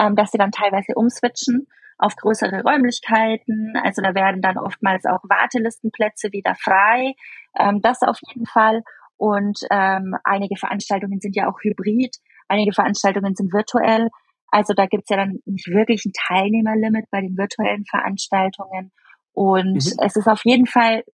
ähm, 0.00 0.16
dass 0.16 0.30
sie 0.30 0.38
dann 0.38 0.50
teilweise 0.50 0.94
umswitchen 0.94 1.66
auf 1.98 2.16
größere 2.16 2.62
Räumlichkeiten. 2.62 3.74
Also 3.84 4.00
da 4.00 4.14
werden 4.14 4.40
dann 4.40 4.56
oftmals 4.56 5.04
auch 5.04 5.22
Wartelistenplätze 5.24 6.32
wieder 6.32 6.54
frei. 6.54 7.12
Ähm, 7.58 7.82
das 7.82 8.00
auf 8.00 8.20
jeden 8.26 8.46
Fall. 8.46 8.84
Und 9.18 9.58
einige 9.68 10.54
Veranstaltungen 10.54 11.18
sind 11.18 11.34
ja 11.34 11.50
auch 11.50 11.58
hybrid. 11.60 12.18
Einige 12.48 12.72
Veranstaltungen 12.72 13.34
sind 13.34 13.52
virtuell. 13.52 14.08
Also 14.50 14.74
da 14.74 14.86
gibt's 14.86 15.10
ja 15.10 15.16
dann 15.16 15.40
nicht 15.44 15.68
wirklich 15.68 16.04
ein 16.04 16.12
Teilnehmerlimit 16.12 17.06
bei 17.10 17.20
den 17.20 17.36
virtuellen 17.36 17.84
Veranstaltungen. 17.84 18.92
Und 19.32 19.74
mhm. 19.74 20.04
es 20.04 20.16
ist 20.16 20.26
auf 20.26 20.44
jeden 20.44 20.66
Fall, 20.66 21.04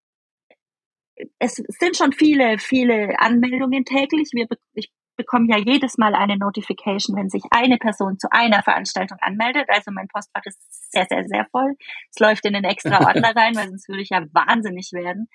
es 1.38 1.55
sind 1.55 1.97
schon 1.97 2.12
viele, 2.12 2.59
viele 2.59 3.19
Anmeldungen 3.19 3.85
täglich. 3.85 4.31
Wir, 4.33 4.47
ich 4.75 4.91
bekomme 5.17 5.47
ja 5.49 5.59
jedes 5.59 5.99
Mal 5.99 6.14
eine 6.14 6.37
Notification, 6.37 7.17
wenn 7.17 7.29
sich 7.29 7.43
eine 7.50 7.76
Person 7.76 8.19
zu 8.19 8.29
einer 8.31 8.62
Veranstaltung 8.62 9.19
anmeldet. 9.21 9.67
Also 9.69 9.91
mein 9.91 10.09
Postfach 10.09 10.45
ist 10.45 10.93
sehr, 10.93 11.07
sehr, 11.09 11.25
sehr 11.25 11.47
voll. 11.50 11.76
Es 12.11 12.19
läuft 12.19 12.45
in 12.47 12.55
den 12.55 12.64
extra 12.64 12.99
Ordner 13.07 13.35
rein, 13.35 13.55
weil 13.55 13.69
sonst 13.69 13.88
würde 13.88 14.03
ich 14.03 14.11
ja 14.11 14.25
wahnsinnig 14.33 14.93
werden. 14.93 15.29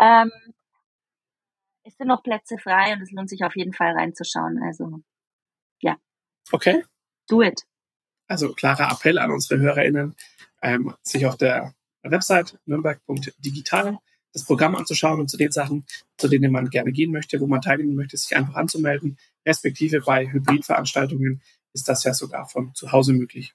Ähm, 0.00 0.30
es 1.84 1.96
sind 1.96 2.08
noch 2.08 2.22
Plätze 2.22 2.58
frei 2.58 2.94
und 2.94 3.02
es 3.02 3.12
lohnt 3.12 3.30
sich 3.30 3.44
auf 3.44 3.56
jeden 3.56 3.72
Fall 3.72 3.92
reinzuschauen. 3.92 4.60
Also, 4.62 5.00
ja. 5.80 5.96
Okay. 6.52 6.84
Do 7.28 7.42
it. 7.42 7.62
Also 8.28 8.52
klarer 8.52 8.90
Appell 8.92 9.18
an 9.18 9.30
unsere 9.30 9.60
HörerInnen, 9.60 10.14
ähm, 10.62 10.94
sich 11.02 11.26
auf 11.26 11.36
der 11.36 11.74
Website 12.02 12.58
nürnberg.digital 12.66 13.98
das 14.32 14.44
Programm 14.44 14.76
anzuschauen 14.76 15.18
und 15.18 15.30
zu 15.30 15.38
den 15.38 15.50
Sachen, 15.50 15.86
zu 16.18 16.28
denen 16.28 16.52
man 16.52 16.68
gerne 16.68 16.92
gehen 16.92 17.10
möchte, 17.10 17.40
wo 17.40 17.46
man 17.46 17.62
teilnehmen 17.62 17.96
möchte, 17.96 18.18
sich 18.18 18.36
einfach 18.36 18.54
anzumelden. 18.54 19.16
Respektive 19.46 20.00
bei 20.02 20.30
Hybridveranstaltungen 20.30 21.40
ist 21.72 21.88
das 21.88 22.04
ja 22.04 22.12
sogar 22.12 22.46
von 22.46 22.74
zu 22.74 22.92
Hause 22.92 23.14
möglich. 23.14 23.54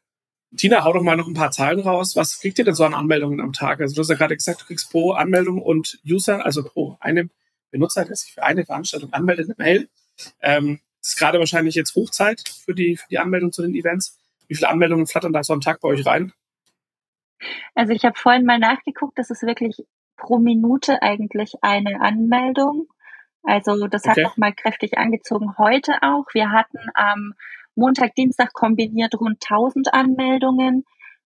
Tina, 0.58 0.84
hau 0.84 0.92
doch 0.92 1.04
mal 1.04 1.16
noch 1.16 1.28
ein 1.28 1.36
paar 1.36 1.52
Zahlen 1.52 1.80
raus. 1.80 2.16
Was 2.16 2.40
kriegt 2.40 2.58
ihr 2.58 2.66
denn 2.66 2.74
so 2.74 2.84
an 2.84 2.94
Anmeldungen 2.94 3.40
am 3.40 3.54
Tag? 3.54 3.80
Also 3.80 3.94
du 3.94 4.02
hast 4.02 4.10
ja 4.10 4.16
gerade 4.16 4.36
gesagt, 4.36 4.62
du 4.62 4.66
kriegst 4.66 4.90
pro 4.92 5.12
Anmeldung 5.12 5.62
und 5.62 6.00
User, 6.06 6.44
also 6.46 6.64
pro 6.64 6.98
einem 7.00 7.30
Benutzer, 7.70 8.04
der 8.04 8.16
sich 8.16 8.34
für 8.34 8.44
eine 8.44 8.66
Veranstaltung 8.66 9.14
anmeldet, 9.14 9.48
eine 9.50 9.56
Mail. 9.58 9.90
Ähm, 10.42 10.80
ist 11.02 11.18
gerade 11.18 11.40
wahrscheinlich 11.40 11.76
jetzt 11.76 11.96
Hochzeit 11.96 12.44
für 12.48 12.76
die, 12.76 12.98
für 12.98 13.08
die 13.10 13.20
Anmeldung 13.20 13.52
zu 13.52 13.62
den 13.62 13.76
Events. 13.76 14.20
Wie 14.48 14.56
viele 14.56 14.70
Anmeldungen 14.70 15.08
flattern 15.08 15.34
da 15.34 15.44
so 15.44 15.54
am 15.54 15.62
Tag 15.62 15.82
bei 15.82 15.90
euch 15.90 16.06
rein? 16.06 16.34
Also 17.74 17.94
ich 17.94 18.06
habe 18.06 18.18
vorhin 18.18 18.46
mal 18.46 18.60
nachgeguckt, 18.60 19.18
das 19.18 19.30
ist 19.30 19.42
wirklich 19.42 19.84
pro 20.18 20.38
Minute 20.38 21.02
eigentlich 21.02 21.56
eine 21.62 22.02
Anmeldung. 22.02 22.88
Also 23.44 23.88
das 23.88 24.06
okay. 24.06 24.24
hat 24.24 24.32
auch 24.32 24.38
mal 24.38 24.54
kräftig 24.54 24.98
angezogen. 24.98 25.58
Heute 25.58 25.94
auch. 26.02 26.26
Wir 26.34 26.52
hatten 26.52 26.78
am 26.94 27.34
Montag, 27.76 28.14
Dienstag 28.16 28.54
kombiniert 28.54 29.16
rund 29.20 29.44
1000 29.44 29.94
Anmeldungen. 29.94 30.86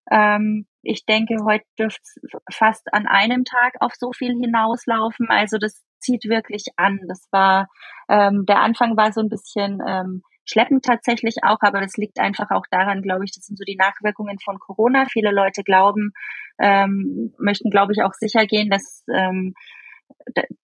Ähm, 0.09 0.67
ich 0.81 1.05
denke, 1.05 1.37
heute 1.43 1.65
dürfte 1.77 2.01
es 2.03 2.55
fast 2.55 2.93
an 2.93 3.07
einem 3.07 3.43
Tag 3.43 3.73
auf 3.79 3.93
so 3.95 4.13
viel 4.13 4.33
hinauslaufen. 4.39 5.27
Also 5.29 5.57
das 5.57 5.83
zieht 6.05 6.25
wirklich 6.25 6.65
an. 6.77 6.99
Das 7.07 7.27
war 7.31 7.67
ähm, 8.09 8.45
der 8.45 8.59
Anfang 8.59 8.95
war 8.97 9.11
so 9.11 9.21
ein 9.21 9.29
bisschen 9.29 9.79
ähm, 9.85 10.21
schleppend 10.45 10.85
tatsächlich 10.85 11.37
auch, 11.43 11.57
aber 11.61 11.81
das 11.81 11.97
liegt 11.97 12.19
einfach 12.19 12.51
auch 12.51 12.65
daran, 12.69 13.01
glaube 13.01 13.25
ich, 13.25 13.31
das 13.31 13.45
sind 13.45 13.57
so 13.57 13.63
die 13.63 13.77
Nachwirkungen 13.77 14.37
von 14.39 14.59
Corona. 14.59 15.05
Viele 15.11 15.31
Leute 15.31 15.63
glauben, 15.63 16.11
ähm, 16.59 17.33
möchten, 17.39 17.69
glaube 17.69 17.93
ich, 17.93 18.03
auch 18.03 18.13
sicher 18.13 18.45
gehen, 18.45 18.69
dass, 18.69 19.03
ähm, 19.11 19.55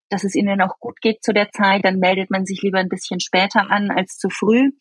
dass 0.09 0.23
es 0.23 0.35
ihnen 0.35 0.61
auch 0.61 0.79
gut 0.79 1.01
geht 1.01 1.23
zu 1.23 1.33
der 1.33 1.49
Zeit. 1.49 1.83
Dann 1.83 1.97
meldet 1.97 2.29
man 2.29 2.45
sich 2.45 2.61
lieber 2.61 2.77
ein 2.77 2.89
bisschen 2.89 3.19
später 3.19 3.71
an 3.71 3.89
als 3.89 4.17
zu 4.17 4.29
früh. 4.29 4.71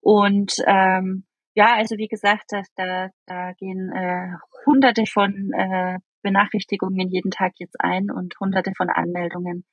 Und 0.00 0.54
ähm, 0.66 1.24
ja, 1.54 1.74
also 1.74 1.96
wie 1.96 2.08
gesagt, 2.08 2.52
da, 2.76 3.08
da 3.26 3.52
gehen 3.52 3.90
äh, 3.92 4.28
hunderte 4.66 5.04
von 5.06 5.50
äh, 5.52 5.98
Benachrichtigungen 6.24 7.08
jeden 7.08 7.30
Tag 7.30 7.52
jetzt 7.58 7.76
ein 7.78 8.10
und 8.10 8.34
hunderte 8.40 8.72
von 8.76 8.90
Anmeldungen. 8.90 9.64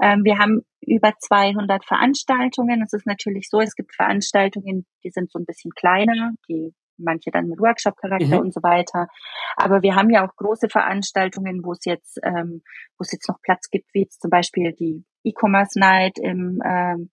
Ähm, 0.00 0.24
wir 0.24 0.38
haben 0.38 0.62
über 0.80 1.12
200 1.18 1.84
Veranstaltungen. 1.84 2.80
Es 2.82 2.94
ist 2.94 3.06
natürlich 3.06 3.48
so, 3.50 3.60
es 3.60 3.74
gibt 3.74 3.94
Veranstaltungen, 3.94 4.86
die 5.04 5.10
sind 5.10 5.30
so 5.30 5.38
ein 5.38 5.44
bisschen 5.44 5.72
kleiner, 5.72 6.32
die 6.48 6.72
manche 6.96 7.30
dann 7.30 7.48
mit 7.48 7.60
Workshop-Charakter 7.60 8.38
mhm. 8.38 8.46
und 8.46 8.54
so 8.54 8.62
weiter. 8.62 9.08
Aber 9.56 9.82
wir 9.82 9.94
haben 9.94 10.10
ja 10.10 10.26
auch 10.26 10.34
große 10.36 10.68
Veranstaltungen, 10.68 11.64
wo 11.64 11.72
es 11.72 11.84
jetzt, 11.84 12.18
ähm, 12.24 12.62
wo 12.96 13.02
es 13.02 13.12
jetzt 13.12 13.28
noch 13.28 13.40
Platz 13.42 13.70
gibt, 13.70 13.92
wie 13.92 14.00
jetzt 14.00 14.20
zum 14.20 14.30
Beispiel 14.30 14.72
die 14.72 15.04
E-Commerce 15.24 15.78
Night 15.78 16.18
im, 16.18 16.60
ähm, 16.64 17.10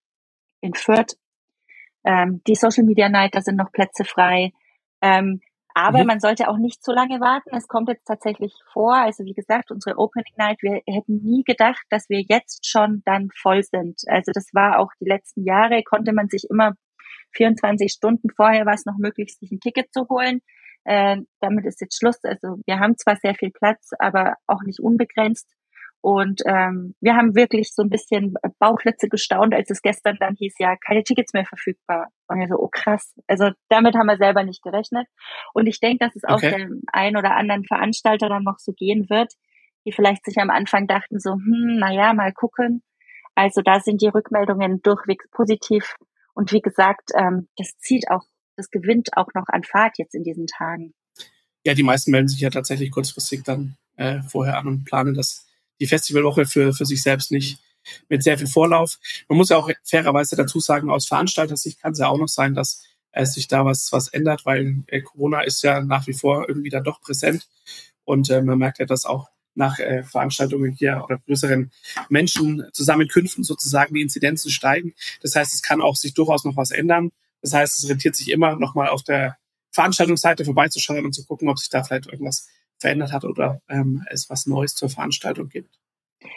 in 0.62 0.74
Fürth, 0.74 1.18
ähm, 2.04 2.42
die 2.48 2.56
Social 2.56 2.84
Media 2.84 3.10
Night, 3.10 3.36
da 3.36 3.42
sind 3.42 3.58
noch 3.58 3.72
Plätze 3.72 4.06
frei. 4.06 4.52
Ähm, 5.02 5.42
aber 5.76 6.00
mhm. 6.00 6.08
man 6.08 6.20
sollte 6.22 6.48
auch 6.48 6.58
nicht 6.58 6.82
zu 6.84 6.94
lange 6.94 7.20
warten. 7.20 7.54
Es 7.54 7.68
kommt 7.68 7.90
jetzt 7.90 8.06
tatsächlich 8.06 8.54
vor. 8.72 8.96
Also 8.96 9.26
wie 9.26 9.34
gesagt, 9.34 9.72
unsere 9.72 9.98
Opening 9.98 10.34
Night, 10.38 10.62
wir 10.62 10.82
hätten 10.88 11.22
nie 11.22 11.44
gedacht, 11.44 11.84
dass 11.90 12.10
wir 12.10 12.22
jetzt 12.22 12.66
schon 12.66 13.04
dann 13.06 13.28
voll 13.36 13.62
sind. 13.62 14.00
Also 14.08 14.32
das 14.34 14.54
war 14.54 14.80
auch 14.80 14.92
die 15.02 15.10
letzten 15.10 15.44
Jahre, 15.44 15.84
konnte 15.84 16.14
man 16.14 16.30
sich 16.30 16.48
immer 16.50 16.76
24 17.34 17.92
Stunden 17.92 18.30
vorher 18.30 18.66
war 18.66 18.74
es 18.74 18.86
noch 18.86 18.98
möglich, 18.98 19.36
sich 19.38 19.52
ein 19.52 19.60
Ticket 19.60 19.92
zu 19.92 20.08
holen. 20.08 20.40
Äh, 20.86 21.18
damit 21.42 21.66
ist 21.66 21.82
jetzt 21.82 22.00
Schluss. 22.00 22.24
Also 22.24 22.56
wir 22.66 22.80
haben 22.80 22.98
zwar 22.98 23.18
sehr 23.18 23.36
viel 23.36 23.52
Platz, 23.52 23.90
aber 24.00 24.36
auch 24.48 24.64
nicht 24.64 24.80
unbegrenzt. 24.80 25.52
Und 26.06 26.44
ähm, 26.46 26.94
wir 27.02 27.16
haben 27.16 27.34
wirklich 27.34 27.74
so 27.74 27.82
ein 27.82 27.90
bisschen 27.90 28.36
Bauchklötze 28.60 29.10
gestaunt, 29.10 29.56
als 29.56 29.72
es 29.72 29.82
gestern 29.82 30.18
dann 30.20 30.36
hieß, 30.36 30.54
ja, 30.60 30.76
keine 30.76 31.04
Tickets 31.04 31.34
mehr 31.34 31.48
verfügbar. 31.48 32.10
Und 32.28 32.38
wir 32.38 32.48
so, 32.48 32.58
oh 32.60 32.70
krass. 32.72 33.16
Also 33.26 33.50
damit 33.70 33.96
haben 33.96 34.06
wir 34.06 34.18
selber 34.18 34.44
nicht 34.44 34.62
gerechnet. 34.62 35.08
Und 35.56 35.66
ich 35.66 35.80
denke, 35.80 36.06
dass 36.06 36.16
es 36.16 36.24
auch 36.24 36.40
dem 36.40 36.84
einen 36.94 37.18
oder 37.18 37.36
anderen 37.36 37.64
Veranstalter 37.64 38.30
dann 38.30 38.44
noch 38.44 38.60
so 38.60 38.72
gehen 38.74 39.10
wird, 39.10 39.34
die 39.88 39.92
vielleicht 39.92 40.24
sich 40.26 40.38
am 40.38 40.52
Anfang 40.52 40.86
dachten 40.86 41.20
so, 41.20 41.32
hm, 41.32 41.78
naja, 41.80 42.14
mal 42.14 42.34
gucken. 42.34 42.84
Also 43.34 43.64
da 43.64 43.80
sind 43.80 44.00
die 44.00 44.10
Rückmeldungen 44.10 44.84
durchwegs 44.84 45.26
positiv. 45.32 45.96
Und 46.36 46.52
wie 46.52 46.62
gesagt, 46.62 47.14
ähm, 47.18 47.48
das 47.58 47.80
zieht 47.80 48.12
auch, 48.12 48.26
das 48.58 48.70
gewinnt 48.70 49.10
auch 49.18 49.30
noch 49.34 49.48
an 49.48 49.64
Fahrt 49.64 49.98
jetzt 49.98 50.14
in 50.14 50.22
diesen 50.22 50.46
Tagen. 50.46 50.94
Ja, 51.64 51.74
die 51.74 51.82
meisten 51.82 52.12
melden 52.12 52.28
sich 52.28 52.42
ja 52.42 52.52
tatsächlich 52.52 52.92
kurzfristig 52.92 53.42
dann 53.42 53.76
äh, 53.96 54.22
vorher 54.22 54.60
an 54.60 54.68
und 54.68 54.86
planen 54.86 55.16
das 55.16 55.45
die 55.80 55.88
Festivalwoche 55.88 56.46
für, 56.46 56.74
für 56.74 56.86
sich 56.86 57.02
selbst 57.02 57.32
nicht 57.32 57.60
mit 58.10 58.24
sehr 58.24 58.38
viel 58.38 58.48
Vorlauf. 58.48 59.00
Man 59.30 59.38
muss 59.38 59.50
ja 59.50 59.58
auch 59.58 59.70
fairerweise 59.84 60.36
dazu 60.36 60.60
sagen, 60.60 60.90
aus 60.90 61.08
Veranstalter-Sicht 61.08 61.82
kann 61.82 61.94
es 61.94 62.00
ja 62.00 62.08
auch 62.08 62.18
noch 62.18 62.28
sein, 62.28 62.54
dass 62.54 62.84
es 63.12 63.34
sich 63.34 63.48
da 63.48 63.66
was, 63.66 63.92
was 63.92 64.10
ändert, 64.10 64.46
weil 64.46 64.84
äh, 64.88 65.02
Corona 65.02 65.42
ist 65.42 65.62
ja 65.64 65.82
nach 65.82 66.08
wie 66.08 66.14
vor 66.14 66.48
irgendwie 66.48 66.70
dann 66.70 66.84
doch 66.84 67.02
präsent. 67.02 67.48
Und 68.04 68.30
äh, 68.30 68.42
man 68.42 68.58
merkt 68.58 68.80
ja, 68.80 68.86
dass 68.86 69.06
auch 69.06 69.30
nach 69.56 69.80
äh, 69.80 70.04
Veranstaltungen 70.04 70.74
hier 70.74 71.02
oder 71.04 71.20
größeren 71.20 71.72
Menschenzusammenkünften 72.10 73.44
sozusagen 73.44 73.96
die 73.96 74.02
Inzidenzen 74.02 74.52
steigen. 74.52 74.94
Das 75.22 75.36
heißt, 75.36 75.54
es 75.54 75.62
kann 75.62 75.82
auch 75.82 75.96
sich 75.96 76.14
durchaus 76.14 76.44
noch 76.44 76.58
was 76.58 76.72
ändern. 76.72 77.12
Das 77.42 77.54
heißt, 77.54 77.78
es 77.78 77.90
rentiert 77.90 78.16
sich 78.16 78.32
immer 78.32 78.58
nochmal 78.58 78.90
auf 78.90 79.04
der 79.04 79.38
Veranstaltungsseite 79.72 80.46
vorbeizuschauen 80.46 81.06
und 81.06 81.14
zu 81.14 81.26
gucken, 81.26 81.50
ob 81.50 81.58
sich 81.58 81.70
da 81.70 81.84
vielleicht 81.84 82.08
irgendwas 82.08 82.48
verändert 82.80 83.14
hat 83.14 83.26
oder 83.26 83.62
ähm, 83.70 84.06
es 84.10 84.30
was 84.30 84.46
Neues 84.46 84.76
zur 84.76 84.90
Veranstaltung 84.90 85.50
gibt. 85.50 85.80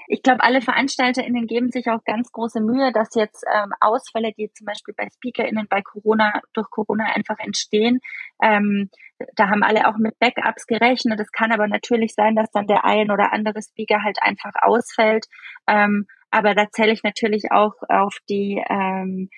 Ich 0.07 0.23
glaube, 0.23 0.43
alle 0.43 0.61
VeranstalterInnen 0.61 1.47
geben 1.47 1.71
sich 1.71 1.89
auch 1.89 2.05
ganz 2.05 2.31
große 2.33 2.61
Mühe, 2.61 2.93
dass 2.93 3.15
jetzt 3.15 3.45
ähm, 3.53 3.73
Ausfälle, 3.81 4.33
die 4.37 4.51
zum 4.53 4.67
Beispiel 4.67 4.95
bei 4.95 5.09
SpeakerInnen 5.09 5.67
bei 5.69 5.83
Corona, 5.83 6.41
durch 6.53 6.69
Corona 6.71 7.05
einfach 7.15 7.39
entstehen, 7.39 8.01
ähm, 8.43 8.91
da 9.35 9.49
haben 9.49 9.63
alle 9.63 9.89
auch 9.89 9.97
mit 9.99 10.19
Backups 10.19 10.67
gerechnet. 10.67 11.19
Es 11.21 11.33
kann 11.33 11.53
aber 11.53 11.67
natürlich 11.67 12.15
sein, 12.15 12.37
dass 12.37 12.51
dann 12.51 12.67
der 12.67 12.85
ein 12.85 13.11
oder 13.11 13.33
andere 13.33 13.61
Speaker 13.63 14.03
halt 14.03 14.19
einfach 14.21 14.53
ausfällt. 14.61 15.27
Ähm, 15.67 16.07
aber 16.31 16.55
da 16.55 16.71
zähle 16.71 16.93
ich 16.93 17.03
natürlich 17.03 17.51
auch 17.51 17.75
auf 17.89 18.19
die, 18.29 18.63
ähm, 18.69 19.29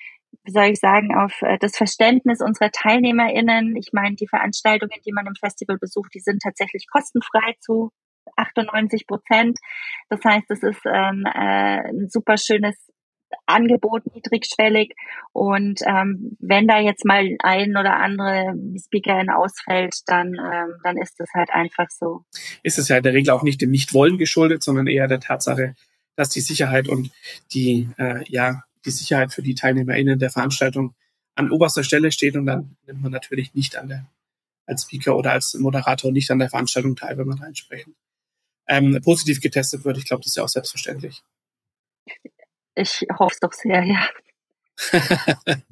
wie 0.44 0.52
soll 0.52 0.64
ich 0.64 0.80
sagen, 0.80 1.14
auf 1.14 1.42
äh, 1.42 1.58
das 1.58 1.76
Verständnis 1.76 2.40
unserer 2.40 2.70
TeilnehmerInnen. 2.70 3.76
Ich 3.76 3.90
meine, 3.92 4.16
die 4.16 4.28
Veranstaltungen, 4.28 5.00
die 5.04 5.12
man 5.12 5.26
im 5.26 5.34
Festival 5.34 5.78
besucht, 5.78 6.12
die 6.14 6.20
sind 6.20 6.42
tatsächlich 6.42 6.86
kostenfrei 6.90 7.54
zu 7.60 7.90
98 8.36 9.06
Prozent. 9.06 9.58
Das 10.08 10.20
heißt, 10.24 10.50
es 10.50 10.62
ist 10.62 10.80
ähm, 10.86 11.24
äh, 11.26 11.88
ein 11.90 12.08
super 12.08 12.36
schönes 12.36 12.76
Angebot, 13.46 14.02
niedrigschwellig. 14.14 14.94
Und 15.32 15.80
ähm, 15.86 16.36
wenn 16.40 16.66
da 16.66 16.80
jetzt 16.80 17.04
mal 17.04 17.36
ein 17.40 17.76
oder 17.76 17.96
andere 17.96 18.54
Speakerin 18.84 19.30
ausfällt, 19.30 19.94
dann, 20.06 20.34
ähm, 20.34 20.74
dann 20.82 20.96
ist 20.96 21.20
es 21.20 21.28
halt 21.34 21.50
einfach 21.50 21.88
so. 21.90 22.24
Ist 22.62 22.78
es 22.78 22.88
ja 22.88 22.96
in 22.96 23.02
der 23.02 23.14
Regel 23.14 23.30
auch 23.30 23.42
nicht 23.42 23.60
dem 23.60 23.70
Nichtwollen 23.70 24.18
geschuldet, 24.18 24.62
sondern 24.62 24.86
eher 24.86 25.06
der 25.06 25.20
Tatsache, 25.20 25.74
dass 26.16 26.30
die 26.30 26.40
Sicherheit 26.40 26.88
und 26.88 27.10
die, 27.52 27.88
äh, 27.98 28.24
ja, 28.26 28.62
die 28.84 28.90
Sicherheit 28.90 29.32
für 29.32 29.42
die 29.42 29.54
TeilnehmerInnen 29.54 30.18
der 30.18 30.30
Veranstaltung 30.30 30.94
an 31.34 31.50
oberster 31.50 31.84
Stelle 31.84 32.12
steht 32.12 32.36
und 32.36 32.46
dann 32.46 32.76
nimmt 32.86 33.02
man 33.02 33.12
natürlich 33.12 33.54
nicht 33.54 33.76
an 33.76 33.88
der, 33.88 34.06
als 34.66 34.82
Speaker 34.82 35.16
oder 35.16 35.32
als 35.32 35.54
Moderator 35.54 36.12
nicht 36.12 36.30
an 36.30 36.38
der 36.38 36.50
Veranstaltung 36.50 36.96
teil, 36.96 37.18
wenn 37.18 37.26
man 37.26 37.38
da 37.38 37.46
entsprechend 37.46 37.96
ähm, 38.68 39.00
positiv 39.02 39.40
getestet 39.40 39.84
wird. 39.84 39.98
Ich 39.98 40.04
glaube, 40.04 40.22
das 40.22 40.32
ist 40.32 40.36
ja 40.36 40.44
auch 40.44 40.48
selbstverständlich. 40.48 41.22
Ich 42.74 43.04
hoffe 43.18 43.34
es 43.34 43.40
doch 43.40 43.52
sehr, 43.52 43.84
ja. 43.84 44.08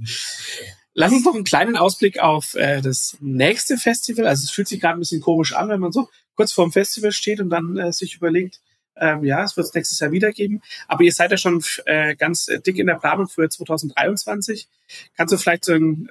Lass 0.95 1.13
uns 1.13 1.25
noch 1.25 1.35
einen 1.35 1.45
kleinen 1.45 1.77
Ausblick 1.77 2.19
auf 2.19 2.55
äh, 2.55 2.83
das 2.83 3.17
nächste 3.21 3.79
Festival. 3.79 4.27
Also 4.27 4.45
es 4.45 4.51
fühlt 4.51 4.67
sich 4.67 4.81
gerade 4.81 4.99
ein 4.99 5.01
bisschen 5.01 5.21
komisch 5.21 5.55
an, 5.55 5.69
wenn 5.69 5.81
man 5.81 5.93
so 5.93 6.11
kurz 6.35 6.53
vor 6.53 6.67
dem 6.67 6.73
Festival 6.73 7.13
steht 7.13 7.41
und 7.41 7.51
dann 7.51 7.77
äh, 7.79 7.93
sich 7.93 8.17
überlegt, 8.17 8.61
ähm, 9.01 9.25
ja, 9.25 9.45
es 9.45 9.57
wird 9.57 9.67
es 9.67 9.75
nächstes 9.75 10.01
Jahr 10.01 10.13
wieder 10.13 10.33
geben. 10.33 10.61
Aber 10.87 11.03
ihr 11.03 11.13
seid 11.13 11.31
ja 11.31 11.37
schon 11.37 11.63
äh, 11.87 12.17
ganz 12.17 12.47
dick 12.67 12.79
in 12.79 12.87
der 12.87 12.95
Planung 12.95 13.29
für 13.29 13.49
2023. 13.49 14.69
Kannst 15.17 15.33
du 15.33 15.39
vielleicht 15.39 15.65
so 15.65 15.73
einen, 15.73 16.09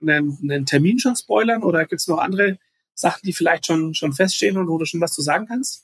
einen, 0.00 0.38
einen, 0.42 0.66
Termin 0.66 0.98
schon 0.98 1.16
spoilern 1.16 1.62
oder 1.62 1.84
gibt 1.86 2.00
es 2.00 2.08
noch 2.08 2.18
andere 2.18 2.58
Sachen, 2.94 3.20
die 3.24 3.32
vielleicht 3.32 3.66
schon, 3.66 3.94
schon 3.94 4.12
feststehen 4.12 4.56
und 4.56 4.68
wo 4.68 4.78
du 4.78 4.84
schon 4.84 5.00
was 5.00 5.12
zu 5.12 5.22
sagen 5.22 5.46
kannst? 5.46 5.83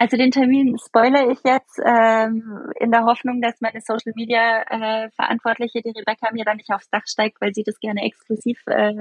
Also 0.00 0.16
den 0.16 0.30
Termin 0.30 0.78
spoilere 0.78 1.30
ich 1.30 1.40
jetzt 1.44 1.78
ähm, 1.84 2.72
in 2.80 2.90
der 2.90 3.04
Hoffnung, 3.04 3.42
dass 3.42 3.60
meine 3.60 3.82
Social 3.82 4.14
Media 4.16 4.62
äh, 4.62 5.10
Verantwortliche, 5.10 5.82
die 5.82 5.90
Rebecca, 5.90 6.32
mir 6.32 6.46
dann 6.46 6.56
nicht 6.56 6.70
aufs 6.70 6.88
Dach 6.88 7.02
steigt, 7.06 7.38
weil 7.42 7.52
sie 7.52 7.64
das 7.64 7.78
gerne 7.80 8.00
exklusiv 8.02 8.58
äh, 8.64 8.94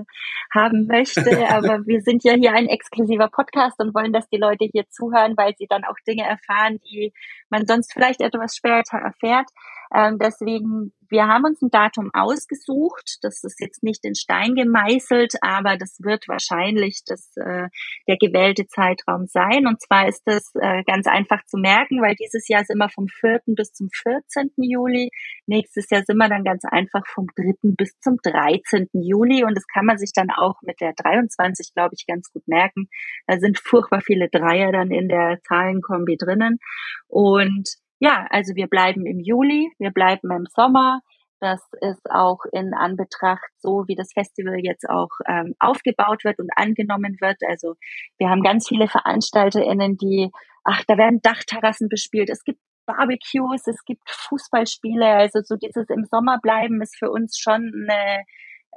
haben 0.53 0.88
möchte. 0.88 1.22
Aber 1.50 1.88
wir 1.88 2.01
sind 2.01 2.25
ja 2.25 2.34
hier 2.34 2.51
ein 2.51 2.68
exklusiver 2.68 3.29
Podcast 3.29 3.79
und 3.79 3.96
wollen, 3.96 4.12
dass 4.12 4.27
die 4.27 4.39
Leute 4.39 4.65
hier 4.65 4.89
zuhören, 4.89 5.38
weil 5.38 5.56
sie 5.58 5.68
dann 5.68 5.86
auch 5.86 5.96
Dinge 6.06 6.24
erfahren, 6.24 6.82
die 6.91 7.13
man 7.50 7.65
sonst 7.65 7.94
vielleicht 7.94 8.20
etwas 8.20 8.58
später 8.58 8.98
erfährt. 8.98 9.48
Ähm, 9.93 10.19
deswegen, 10.19 10.93
wir 11.10 11.27
haben 11.27 11.46
uns 11.46 11.62
ein 11.63 11.72
Datum 11.72 12.12
ausgesucht. 12.13 13.17
Das 13.24 13.43
ist 13.43 13.60
jetzt 13.60 13.81
nicht 13.81 14.05
in 14.05 14.13
Stein 14.13 14.53
gemeißelt, 14.53 15.34
aber 15.41 15.77
das 15.77 15.98
wird 16.00 16.27
wahrscheinlich 16.27 17.01
das, 17.08 17.36
äh, 17.38 17.69
der 18.08 18.17
gewählte 18.17 18.67
Zeitraum 18.67 19.25
sein. 19.25 19.65
Und 19.65 19.81
zwar 19.81 20.08
ist 20.08 20.22
das 20.25 20.51
äh, 20.62 20.84
ganz 20.84 21.08
einfach 21.08 21.43
zu 21.46 21.58
merken, 21.58 22.01
weil 22.01 22.15
dieses 22.15 22.48
Jahr 22.48 22.63
sind 22.65 22.77
wir 22.77 22.89
vom 22.89 23.08
4. 23.08 23.41
bis 23.48 23.74
zum 23.74 23.89
14. 23.89 24.51
Juli. 24.58 25.10
Nächstes 25.48 25.90
Jahr 25.90 26.03
sind 26.05 26.18
wir 26.18 26.29
dann 26.29 26.44
ganz 26.44 26.63
einfach 26.66 27.05
vom 27.07 27.25
3. 27.35 27.74
bis 27.75 28.00
zum 28.00 28.18
13. 28.22 28.90
Juli. 28.94 29.44
Und 29.44 29.55
das 29.55 29.66
kann 29.66 29.85
man 29.85 29.98
sich 29.98 30.11
dann 30.13 30.29
auch 30.29 30.61
mit 30.61 30.79
der 30.81 30.94
23, 30.94 31.74
glaube 31.74 31.96
ich, 31.98 32.05
ganz 32.05 32.31
gut 32.31 32.48
merken. 32.48 32.90
Da 33.25 33.40
sind 33.40 33.57
furchtbar 33.59 34.01
viele 34.01 34.29
Dreier 34.29 34.72
dann 34.72 34.92
in 34.92 35.07
der 35.09 35.40
Zahlenkombi 35.48 36.16
drinnen. 36.18 36.59
Und 37.07 37.79
ja, 38.00 38.25
also 38.29 38.55
wir 38.55 38.68
bleiben 38.68 39.05
im 39.05 39.20
Juli, 39.20 39.72
wir 39.77 39.92
bleiben 39.92 40.31
im 40.31 40.46
Sommer. 40.46 41.01
Das 41.42 41.62
ist 41.79 42.09
auch 42.09 42.40
in 42.51 42.74
Anbetracht 42.74 43.50
so, 43.59 43.85
wie 43.88 43.96
das 43.96 44.12
Festival 44.14 44.59
jetzt 44.62 44.90
auch 44.90 45.09
ähm, 45.25 45.55
aufgebaut 45.59 46.25
wird 46.25 46.40
und 46.40 46.50
angenommen 46.55 47.18
wird. 47.22 47.38
Also 47.48 47.75
wir 48.18 48.29
haben 48.29 48.42
ganz 48.42 48.68
viele 48.68 48.88
VeranstalterInnen, 48.90 49.98
die, 49.98 50.31
ach, 50.66 50.83
da 50.88 50.98
werden 50.98 51.22
Dachterrassen 51.22 51.88
bespielt. 51.88 52.29
Es 52.29 52.44
gibt 52.44 52.59
Barbecues, 52.85 53.68
es 53.68 53.85
gibt 53.85 54.09
Fußballspiele. 54.09 55.05
Also 55.05 55.40
so 55.44 55.55
dieses 55.55 55.90
im 55.90 56.05
Sommer 56.05 56.40
bleiben 56.42 56.81
ist 56.81 56.98
für 56.98 57.09
uns 57.09 57.38
schon 57.38 57.72
eine, 57.74 58.24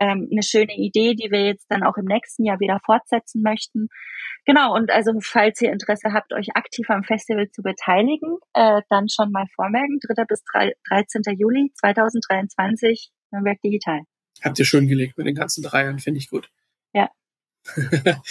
ähm, 0.03 0.29
eine 0.33 0.43
schöne 0.43 0.75
Idee, 0.77 1.15
die 1.15 1.31
wir 1.31 1.45
jetzt 1.45 1.67
dann 1.69 1.85
auch 1.85 1.97
im 1.97 2.07
nächsten 2.07 2.45
Jahr 2.45 2.59
wieder 2.59 2.81
fortsetzen 2.85 3.41
möchten. 3.43 3.87
Genau, 4.45 4.75
und 4.75 4.91
also 4.91 5.13
falls 5.23 5.61
ihr 5.61 5.71
Interesse 5.71 6.13
habt, 6.13 6.33
euch 6.33 6.57
aktiv 6.57 6.91
am 6.91 7.05
Festival 7.05 7.49
zu 7.51 7.63
beteiligen, 7.63 8.39
äh, 8.55 8.83
dann 8.91 9.09
schon 9.09 9.31
mal 9.31 9.47
vormerken, 9.55 10.01
3. 10.01 10.25
bis 10.25 10.43
3, 10.53 10.73
13. 10.89 11.23
Juli 11.39 11.71
2023, 11.79 13.13
Nürnberg 13.31 13.61
Digital. 13.63 14.01
Habt 14.43 14.59
ihr 14.59 14.65
schön 14.65 14.89
gelegt 14.89 15.17
mit 15.17 15.29
den 15.29 15.37
ganzen 15.37 15.63
Dreiern, 15.63 16.01
finde 16.01 16.19
ich 16.19 16.29
gut. 16.29 16.51
Ja. 16.93 17.09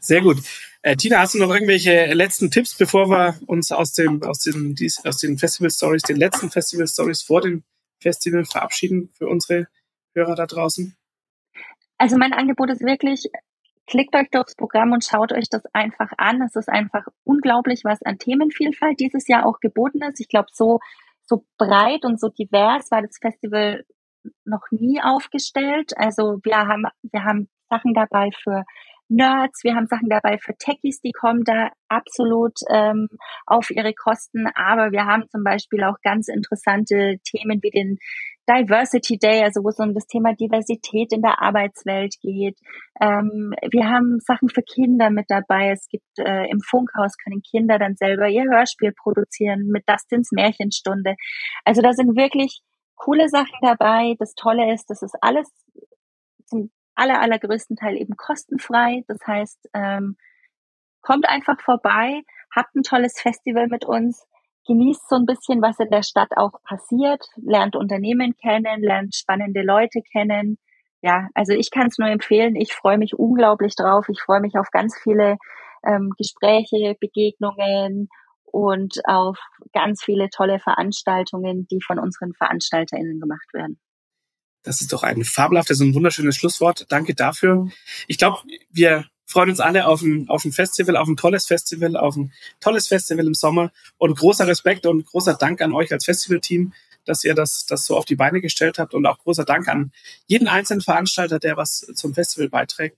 Sehr 0.00 0.20
gut. 0.20 0.38
Äh, 0.82 0.94
Tina, 0.94 1.18
hast 1.18 1.34
du 1.34 1.38
noch 1.38 1.52
irgendwelche 1.52 2.12
letzten 2.14 2.52
Tipps, 2.52 2.76
bevor 2.76 3.10
wir 3.10 3.40
uns 3.46 3.72
aus 3.72 3.92
dem 3.94 4.22
aus 4.22 4.38
den 4.38 4.76
aus 5.02 5.18
den 5.18 5.38
Festival 5.38 5.70
Stories, 5.70 6.02
den 6.02 6.18
letzten 6.18 6.52
Festival 6.52 6.86
Stories 6.86 7.22
vor 7.22 7.40
dem 7.40 7.64
Festival 8.00 8.44
verabschieden 8.44 9.10
für 9.18 9.26
unsere 9.26 9.66
Hörer 10.14 10.36
da 10.36 10.46
draußen? 10.46 10.96
Also 11.98 12.16
mein 12.18 12.32
Angebot 12.32 12.70
ist 12.70 12.82
wirklich, 12.82 13.30
klickt 13.86 14.14
euch 14.14 14.30
durchs 14.30 14.56
Programm 14.56 14.92
und 14.92 15.04
schaut 15.04 15.32
euch 15.32 15.48
das 15.48 15.62
einfach 15.72 16.10
an. 16.18 16.42
Es 16.42 16.56
ist 16.56 16.68
einfach 16.68 17.06
unglaublich, 17.24 17.82
was 17.84 18.02
an 18.02 18.18
Themenvielfalt 18.18 19.00
dieses 19.00 19.28
Jahr 19.28 19.46
auch 19.46 19.60
geboten 19.60 20.02
ist. 20.02 20.20
Ich 20.20 20.28
glaube, 20.28 20.48
so, 20.52 20.80
so 21.24 21.44
breit 21.58 22.04
und 22.04 22.20
so 22.20 22.28
divers 22.28 22.90
war 22.90 23.02
das 23.02 23.18
Festival 23.20 23.84
noch 24.44 24.70
nie 24.70 25.00
aufgestellt. 25.02 25.92
Also 25.96 26.40
wir 26.42 26.56
haben, 26.56 26.84
wir 27.02 27.24
haben 27.24 27.48
Sachen 27.68 27.94
dabei 27.94 28.30
für 28.42 28.64
Nerds, 29.08 29.62
wir 29.62 29.76
haben 29.76 29.86
Sachen 29.86 30.08
dabei 30.08 30.38
für 30.38 30.56
Techies, 30.56 31.00
die 31.00 31.12
kommen 31.12 31.44
da 31.44 31.70
absolut 31.88 32.58
ähm, 32.70 33.08
auf 33.46 33.70
ihre 33.70 33.94
Kosten, 33.94 34.48
aber 34.54 34.90
wir 34.90 35.06
haben 35.06 35.28
zum 35.30 35.44
Beispiel 35.44 35.84
auch 35.84 36.00
ganz 36.02 36.26
interessante 36.26 37.18
Themen 37.22 37.62
wie 37.62 37.70
den 37.70 37.98
Diversity 38.48 39.18
Day, 39.18 39.42
also 39.42 39.64
wo 39.64 39.70
es 39.70 39.78
um 39.78 39.92
das 39.94 40.06
Thema 40.06 40.34
Diversität 40.34 41.12
in 41.12 41.22
der 41.22 41.42
Arbeitswelt 41.42 42.14
geht. 42.20 42.58
Ähm, 43.00 43.54
wir 43.70 43.88
haben 43.88 44.20
Sachen 44.20 44.48
für 44.48 44.62
Kinder 44.62 45.10
mit 45.10 45.26
dabei. 45.28 45.70
Es 45.70 45.88
gibt 45.88 46.18
äh, 46.18 46.48
im 46.48 46.60
Funkhaus 46.60 47.16
können 47.16 47.42
Kinder 47.42 47.78
dann 47.78 47.96
selber 47.96 48.28
ihr 48.28 48.44
Hörspiel 48.44 48.92
produzieren 48.92 49.66
mit 49.66 49.84
Dustins 49.88 50.30
Märchenstunde. 50.32 51.16
Also 51.64 51.82
da 51.82 51.92
sind 51.92 52.16
wirklich 52.16 52.62
coole 52.94 53.28
Sachen 53.28 53.58
dabei. 53.62 54.14
Das 54.18 54.34
Tolle 54.34 54.72
ist, 54.72 54.90
das 54.90 55.02
ist 55.02 55.16
alles 55.20 55.50
zum 56.46 56.70
aller, 56.94 57.20
allergrößten 57.20 57.76
Teil 57.76 57.96
eben 57.96 58.16
kostenfrei. 58.16 59.04
Das 59.08 59.18
heißt, 59.26 59.68
ähm, 59.74 60.16
kommt 61.02 61.28
einfach 61.28 61.60
vorbei, 61.60 62.22
habt 62.54 62.74
ein 62.74 62.82
tolles 62.82 63.20
Festival 63.20 63.68
mit 63.68 63.84
uns 63.84 64.26
genießt 64.66 65.08
so 65.08 65.16
ein 65.16 65.26
bisschen, 65.26 65.62
was 65.62 65.78
in 65.78 65.90
der 65.90 66.02
Stadt 66.02 66.30
auch 66.36 66.62
passiert, 66.62 67.24
lernt 67.36 67.76
Unternehmen 67.76 68.36
kennen, 68.36 68.82
lernt 68.82 69.14
spannende 69.14 69.62
Leute 69.62 70.00
kennen. 70.12 70.58
Ja, 71.02 71.28
also 71.34 71.52
ich 71.52 71.70
kann 71.70 71.88
es 71.88 71.98
nur 71.98 72.08
empfehlen. 72.08 72.56
Ich 72.56 72.72
freue 72.72 72.98
mich 72.98 73.14
unglaublich 73.14 73.74
drauf. 73.76 74.08
Ich 74.08 74.20
freue 74.20 74.40
mich 74.40 74.56
auf 74.56 74.70
ganz 74.70 74.98
viele 75.02 75.36
ähm, 75.86 76.12
Gespräche, 76.16 76.96
Begegnungen 77.00 78.08
und 78.44 79.00
auf 79.04 79.38
ganz 79.72 80.02
viele 80.02 80.28
tolle 80.30 80.58
Veranstaltungen, 80.58 81.66
die 81.70 81.80
von 81.80 81.98
unseren 81.98 82.32
VeranstalterInnen 82.34 83.20
gemacht 83.20 83.52
werden. 83.52 83.78
Das 84.62 84.80
ist 84.80 84.92
doch 84.92 85.04
ein 85.04 85.22
fabelhaftes 85.22 85.80
und 85.80 85.94
wunderschönes 85.94 86.36
Schlusswort. 86.36 86.86
Danke 86.88 87.14
dafür. 87.14 87.68
Ich 88.08 88.18
glaube, 88.18 88.38
wir 88.70 89.04
freuen 89.26 89.50
uns 89.50 89.60
alle 89.60 89.86
auf 89.86 90.02
ein, 90.02 90.28
auf 90.28 90.44
ein 90.44 90.52
Festival, 90.52 90.96
auf 90.96 91.08
ein 91.08 91.16
tolles 91.16 91.46
Festival, 91.46 91.96
auf 91.96 92.16
ein 92.16 92.32
tolles 92.60 92.88
Festival 92.88 93.26
im 93.26 93.34
Sommer. 93.34 93.72
Und 93.98 94.16
großer 94.16 94.46
Respekt 94.46 94.86
und 94.86 95.04
großer 95.04 95.34
Dank 95.34 95.60
an 95.60 95.72
euch 95.72 95.92
als 95.92 96.04
Festivalteam, 96.04 96.72
dass 97.04 97.24
ihr 97.24 97.34
das, 97.34 97.66
das 97.66 97.84
so 97.84 97.96
auf 97.96 98.04
die 98.04 98.16
Beine 98.16 98.40
gestellt 98.40 98.78
habt. 98.78 98.94
Und 98.94 99.04
auch 99.06 99.18
großer 99.18 99.44
Dank 99.44 99.68
an 99.68 99.92
jeden 100.26 100.48
einzelnen 100.48 100.80
Veranstalter, 100.80 101.38
der 101.38 101.56
was 101.56 101.80
zum 101.94 102.14
Festival 102.14 102.48
beiträgt 102.48 102.96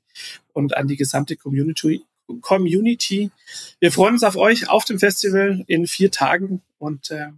und 0.52 0.76
an 0.76 0.86
die 0.86 0.96
gesamte 0.96 1.36
Community, 1.36 2.04
Community. 2.42 3.30
Wir 3.80 3.90
freuen 3.90 4.14
uns 4.14 4.24
auf 4.24 4.36
euch 4.36 4.68
auf 4.68 4.84
dem 4.84 4.98
Festival 4.98 5.64
in 5.66 5.86
vier 5.86 6.10
Tagen 6.10 6.62
und 6.78 7.10
äh, 7.10 7.28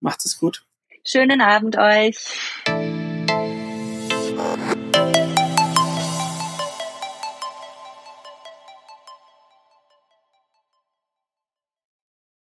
macht 0.00 0.24
es 0.24 0.38
gut. 0.38 0.64
Schönen 1.04 1.40
Abend 1.40 1.76
euch. 1.78 2.16